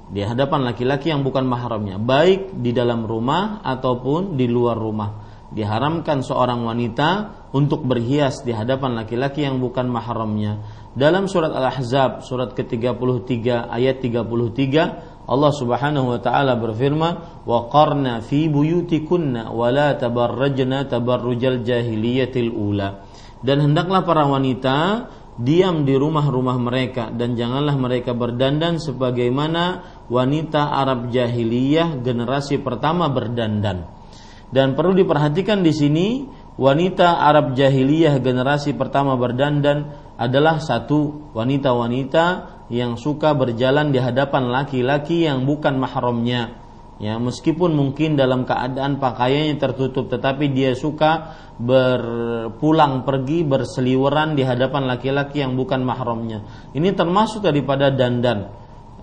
[0.09, 5.28] Di hadapan laki-laki yang bukan mahramnya, baik di dalam rumah ataupun di luar rumah.
[5.52, 7.09] Diharamkan seorang wanita
[7.56, 10.60] untuk berhias di hadapan laki-laki yang bukan mahramnya
[10.98, 18.50] dalam surat Al-Ahzab surat ke-33 ayat 33 Allah Subhanahu wa taala berfirman wa qarna fi
[18.50, 23.06] buyutikunna wa la tabarrajna tabarrujal jahiliyatil ula
[23.46, 25.06] dan hendaklah para wanita
[25.38, 33.86] diam di rumah-rumah mereka dan janganlah mereka berdandan sebagaimana wanita Arab jahiliyah generasi pertama berdandan.
[34.48, 36.06] Dan perlu diperhatikan di sini
[36.58, 42.27] wanita Arab jahiliyah generasi pertama berdandan adalah satu wanita-wanita
[42.69, 46.59] yang suka berjalan di hadapan laki-laki yang bukan mahramnya.
[46.99, 54.90] Ya, meskipun mungkin dalam keadaan pakaiannya tertutup tetapi dia suka berpulang pergi berseliweran di hadapan
[54.90, 56.43] laki-laki yang bukan mahramnya.
[56.74, 58.51] Ini termasuk daripada dandan.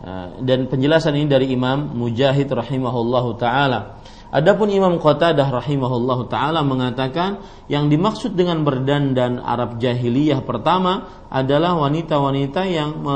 [0.03, 4.03] Eh, dan penjelasan ini dari Imam Mujahid rahimahullahu taala.
[4.35, 7.39] Adapun Imam Qatadah rahimahullah taala mengatakan
[7.71, 13.15] yang dimaksud dengan berdandan Arab jahiliyah pertama adalah wanita-wanita yang e,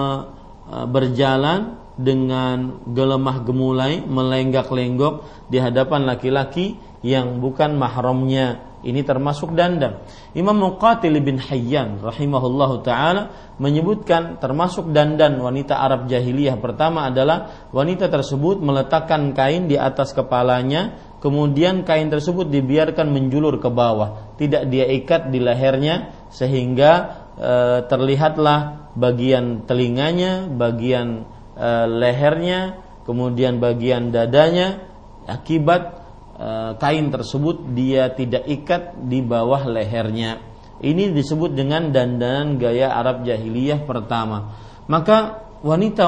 [0.88, 10.00] berjalan dengan gelemah gemulai melenggak-lenggok di hadapan laki-laki yang bukan mahramnya ini termasuk dandan.
[10.32, 18.08] Imam Muqatil bin Hayyan rahimahullahu taala menyebutkan termasuk dandan wanita Arab jahiliyah pertama adalah wanita
[18.08, 24.88] tersebut meletakkan kain di atas kepalanya, kemudian kain tersebut dibiarkan menjulur ke bawah, tidak dia
[24.88, 26.91] ikat di lehernya sehingga
[27.36, 27.54] e,
[27.88, 34.84] terlihatlah bagian telinganya, bagian e, lehernya, kemudian bagian dadanya
[35.28, 36.00] akibat
[36.40, 40.40] Eh, kain tersebut dia tidak ikat di bawah lehernya.
[40.80, 44.56] Ini disebut dengan dandanan gaya Arab jahiliyah pertama.
[44.88, 46.08] Maka wanita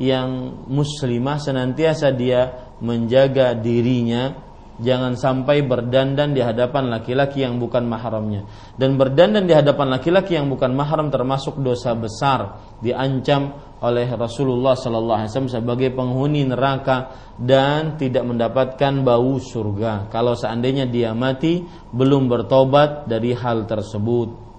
[0.00, 4.52] yang muslimah senantiasa dia menjaga dirinya
[4.82, 8.48] jangan sampai berdandan di hadapan laki-laki yang bukan mahramnya.
[8.74, 15.18] Dan berdandan di hadapan laki-laki yang bukan mahram termasuk dosa besar, diancam oleh Rasulullah sallallahu
[15.22, 22.30] alaihi wasallam sebagai penghuni neraka dan tidak mendapatkan bau surga kalau seandainya dia mati belum
[22.30, 24.51] bertobat dari hal tersebut.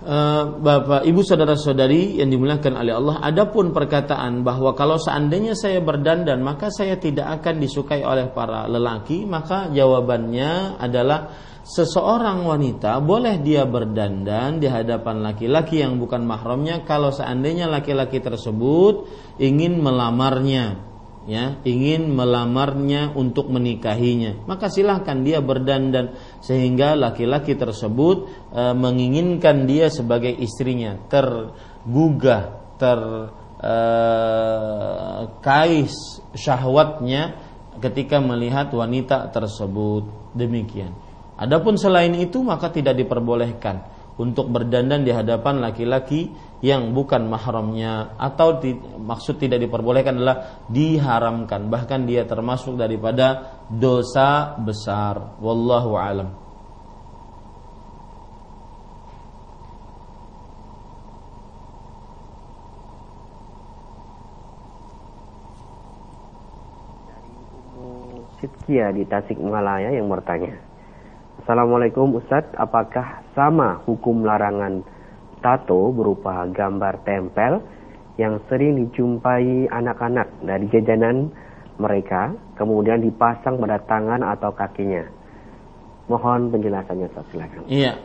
[0.00, 6.40] Eh, Bapak, Ibu, saudara-saudari yang dimuliakan oleh Allah, adapun perkataan bahwa kalau seandainya saya berdandan
[6.40, 13.68] maka saya tidak akan disukai oleh para lelaki, maka jawabannya adalah seseorang wanita boleh dia
[13.68, 19.04] berdandan di hadapan laki-laki yang bukan mahramnya kalau seandainya laki-laki tersebut
[19.36, 20.89] ingin melamarnya
[21.28, 24.46] ya ingin melamarnya untuk menikahinya.
[24.48, 30.96] Maka silahkan dia berdandan sehingga laki-laki tersebut e, menginginkan dia sebagai istrinya.
[31.10, 33.52] Tergugah terkais
[35.92, 37.36] e, syahwatnya
[37.84, 40.32] ketika melihat wanita tersebut.
[40.32, 40.94] Demikian.
[41.40, 46.28] Adapun selain itu maka tidak diperbolehkan untuk berdandan di hadapan laki-laki
[46.60, 48.20] yang bukan mahramnya.
[48.20, 51.72] Atau di, maksud tidak diperbolehkan adalah diharamkan.
[51.72, 55.40] Bahkan dia termasuk daripada dosa besar.
[55.40, 56.28] Wallahu alam.
[68.40, 70.69] Sitkia di Tasikmalaya yang bertanya
[71.50, 74.86] Assalamualaikum Ustadz apakah sama hukum larangan
[75.42, 77.58] tato berupa gambar tempel
[78.22, 81.26] yang sering dijumpai anak-anak dari jajanan
[81.74, 85.02] mereka kemudian dipasang pada tangan atau kakinya.
[86.06, 87.66] Mohon penjelasannya Ustaz silakan.
[87.66, 87.98] Iya.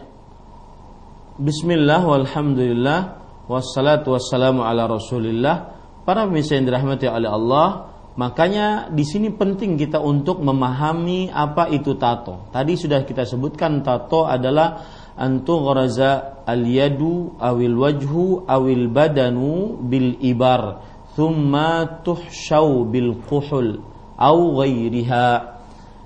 [1.38, 3.00] Bismillah walhamdulillah
[3.46, 5.56] wassalatu wassalamu ala Rasulillah.
[6.02, 11.96] Para pemirsa yang dirahmati oleh Allah, makanya di sini penting kita untuk memahami apa itu
[12.00, 12.48] tato.
[12.52, 14.84] Tadi sudah kita sebutkan tato adalah
[15.16, 20.84] antughraza al-yadu awil wajhu awil badanu bil ibar
[21.16, 23.80] thumma tuhshaw bil kuhul
[24.20, 25.28] au ghairiha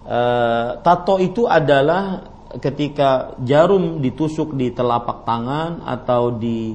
[0.06, 6.74] uh, tato itu adalah ketika jarum ditusuk di telapak tangan atau di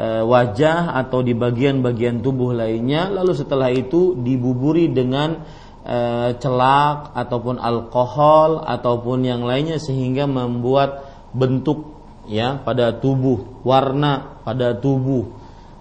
[0.00, 5.44] wajah atau di bagian-bagian tubuh lainnya lalu setelah itu dibuburi dengan
[5.84, 11.04] uh, celak ataupun alkohol ataupun yang lainnya sehingga membuat
[11.34, 11.92] bentuk
[12.28, 15.26] ya pada tubuh, warna pada tubuh.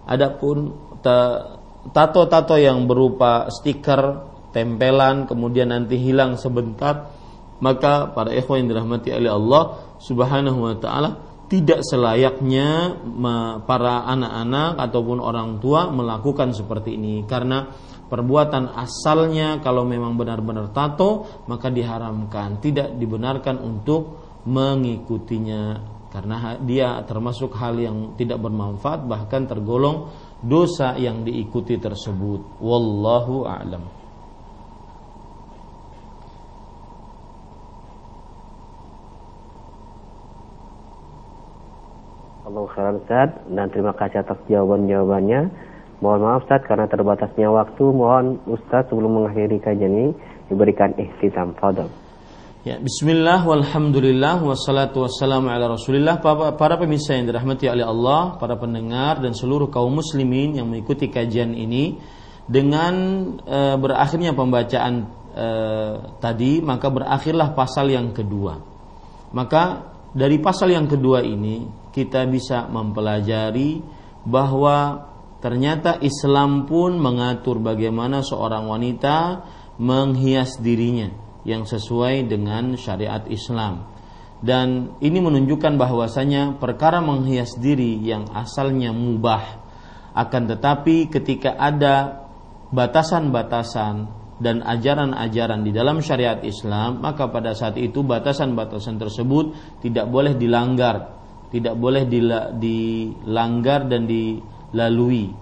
[0.09, 0.73] Adapun
[1.93, 7.13] tato-tato yang berupa stiker, tempelan kemudian nanti hilang sebentar,
[7.61, 9.63] maka para ikhwan yang dirahmati oleh Allah
[10.01, 11.09] Subhanahu wa taala
[11.52, 12.95] tidak selayaknya
[13.68, 17.28] para anak-anak ataupun orang tua melakukan seperti ini.
[17.28, 17.68] Karena
[18.07, 22.64] perbuatan asalnya kalau memang benar-benar tato maka diharamkan.
[22.64, 24.15] Tidak dibenarkan untuk
[24.48, 25.91] mengikutinya.
[26.07, 30.07] Karena dia termasuk hal yang tidak bermanfaat bahkan tergolong
[30.40, 32.64] dosa yang diikuti tersebut.
[32.64, 34.01] Wallahu a'lam
[42.52, 45.41] Allah khairan Ustaz dan terima kasih atas jawaban-jawabannya.
[46.03, 47.84] Mohon maaf Ustaz karena terbatasnya waktu.
[47.95, 50.11] Mohon Ustaz sebelum mengakhiri kajian ini
[50.52, 51.56] diberikan ikhtitam.
[51.56, 51.88] Fadal.
[52.68, 56.19] Ya, bismillah walhamdulillah wassalatu wassalamu ala Rasulillah.
[56.19, 61.07] Para, para pemirsa yang dirahmati oleh Allah, para pendengar dan seluruh kaum muslimin yang mengikuti
[61.07, 62.03] kajian ini
[62.52, 62.94] dengan
[63.48, 65.48] e, berakhirnya pembacaan e,
[66.19, 68.60] tadi, maka berakhirlah pasal yang kedua.
[69.32, 73.84] Maka dari pasal yang kedua ini kita bisa mempelajari
[74.23, 75.07] bahwa
[75.43, 79.43] ternyata Islam pun mengatur bagaimana seorang wanita
[79.81, 81.11] menghias dirinya
[81.47, 83.89] yang sesuai dengan syariat Islam.
[84.41, 89.61] Dan ini menunjukkan bahwasanya perkara menghias diri yang asalnya mubah
[90.11, 92.26] akan tetapi ketika ada
[92.73, 93.95] batasan-batasan
[94.41, 99.53] dan ajaran-ajaran di dalam syariat Islam, maka pada saat itu batasan-batasan tersebut
[99.85, 101.20] tidak boleh dilanggar,
[101.52, 105.36] tidak boleh dilanggar dan dilalui.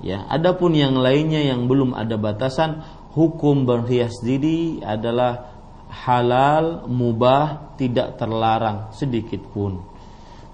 [0.00, 2.86] Ya, adapun yang lainnya yang belum ada batasan,
[3.16, 5.56] hukum berhias diri adalah
[5.90, 9.82] halal, mubah, tidak terlarang sedikit pun.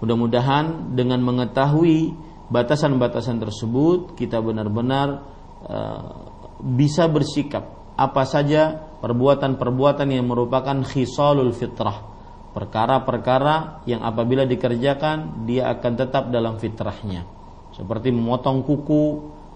[0.02, 2.14] Mudah-mudahan dengan mengetahui
[2.50, 5.22] batasan-batasan tersebut kita benar-benar
[5.62, 6.32] uh,
[6.62, 12.11] bisa bersikap apa saja perbuatan-perbuatan yang merupakan khisalul fitrah.
[12.52, 17.24] Perkara-perkara yang apabila dikerjakan dia akan tetap dalam fitrahnya.
[17.72, 19.04] Seperti memotong kuku,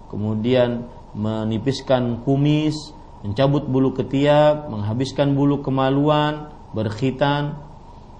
[0.09, 7.60] kemudian menipiskan kumis, mencabut bulu ketiak, menghabiskan bulu kemaluan, berkhitan.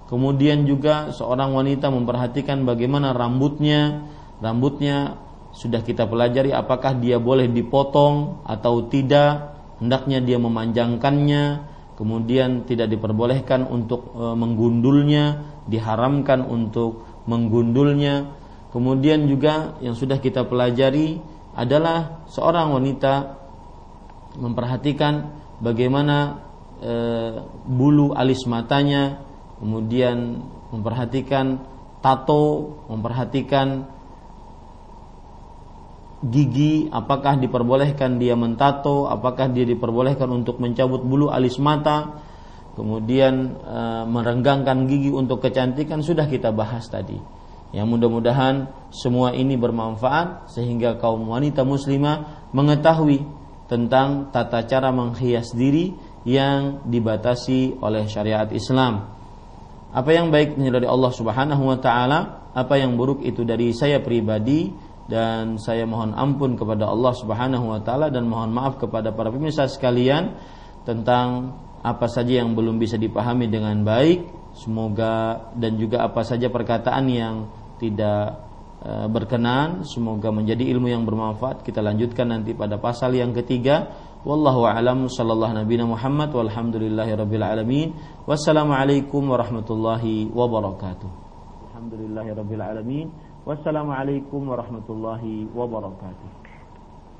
[0.07, 4.07] Kemudian juga seorang wanita memperhatikan bagaimana rambutnya,
[4.39, 5.19] rambutnya
[5.57, 11.43] sudah kita pelajari apakah dia boleh dipotong atau tidak, hendaknya dia memanjangkannya,
[11.97, 15.25] kemudian tidak diperbolehkan untuk e, menggundulnya,
[15.65, 18.37] diharamkan untuk menggundulnya.
[18.69, 21.17] Kemudian juga yang sudah kita pelajari
[21.57, 23.13] adalah seorang wanita
[24.37, 26.45] memperhatikan bagaimana
[26.77, 26.93] e,
[27.65, 29.25] bulu alis matanya,
[29.57, 31.65] kemudian memperhatikan
[32.05, 33.96] tato, memperhatikan
[36.25, 42.21] gigi, apakah diperbolehkan dia mentato, apakah dia diperbolehkan untuk mencabut bulu alis mata,
[42.73, 43.79] kemudian e,
[44.09, 47.17] merenggangkan gigi untuk kecantikan sudah kita bahas tadi.
[47.75, 53.27] Ya mudah-mudahan semua ini bermanfaat sehingga kaum wanita muslimah mengetahui
[53.67, 55.91] tentang tata cara menghias diri
[56.23, 59.11] yang dibatasi oleh syariat Islam.
[59.91, 64.86] Apa yang baik dari Allah Subhanahu wa taala, apa yang buruk itu dari saya pribadi
[65.07, 69.67] dan saya mohon ampun kepada Allah Subhanahu wa taala dan mohon maaf kepada para pemirsa
[69.67, 70.35] sekalian
[70.83, 74.27] tentang apa saja yang belum bisa dipahami dengan baik.
[74.57, 77.35] Semoga dan juga apa saja perkataan yang
[77.77, 78.47] tidak
[78.77, 79.81] Eh, berkenan.
[79.89, 81.65] Semoga menjadi ilmu yang bermanfaat.
[81.65, 83.89] Kita lanjutkan nanti pada pasal yang ketiga.
[84.21, 85.09] Wallahu alam.
[85.09, 86.29] Sallallahu nabi Muhammad.
[86.29, 87.97] Walhamdulillahi rabbil alamin.
[88.29, 91.09] Wassalamualaikum warahmatullahi wabarakatuh.
[91.73, 93.07] Alhamdulillahi rabbil alamin
[93.47, 96.27] wassalamualaikum warahmatullahi wabarakatuh.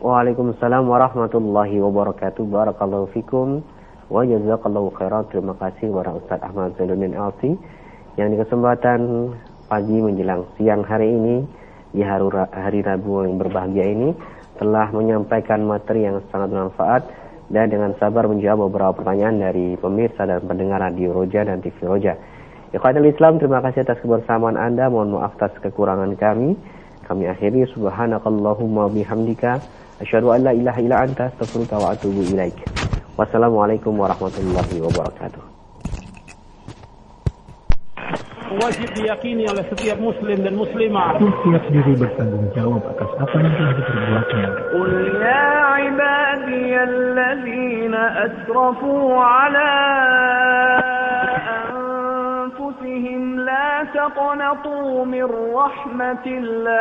[0.03, 2.43] Waalaikumsalam warahmatullahi wabarakatuh.
[2.43, 3.63] Barakallahu fikum.
[4.11, 5.23] Wa jazakallahu khairan.
[5.31, 7.55] Terima kasih kepada Ustaz Ahmad Zainuddin Alsi
[8.19, 8.99] Yang di kesempatan
[9.71, 11.47] pagi menjelang siang hari ini
[11.95, 14.11] di hari Rabu yang berbahagia ini
[14.59, 17.01] telah menyampaikan materi yang sangat bermanfaat
[17.47, 22.19] dan dengan sabar menjawab beberapa pertanyaan dari pemirsa dan pendengar Radio Roja dan TV Roja.
[22.75, 24.91] Ikhwatul Islam, terima kasih atas kebersamaan Anda.
[24.91, 26.59] Mohon maaf atas kekurangan kami.
[27.07, 29.63] Kami akhiri subhanakallahumma bihamdika
[30.03, 32.59] asyhadu an la ilaha illa anta astaghfiruka wa atubu ilaik.
[33.15, 35.57] Wassalamualaikum warahmatullahi wabarakatuh.
[38.57, 41.21] wajib diyakini oleh setiap muslim dan muslimah.
[41.21, 44.49] Setiap diri bertanggung jawab atas apa yang telah diperbuatnya.
[44.73, 50.96] Qul ya ibadiyalladzina asrafu ala
[53.77, 56.77] la taqnatu min rahmatillah.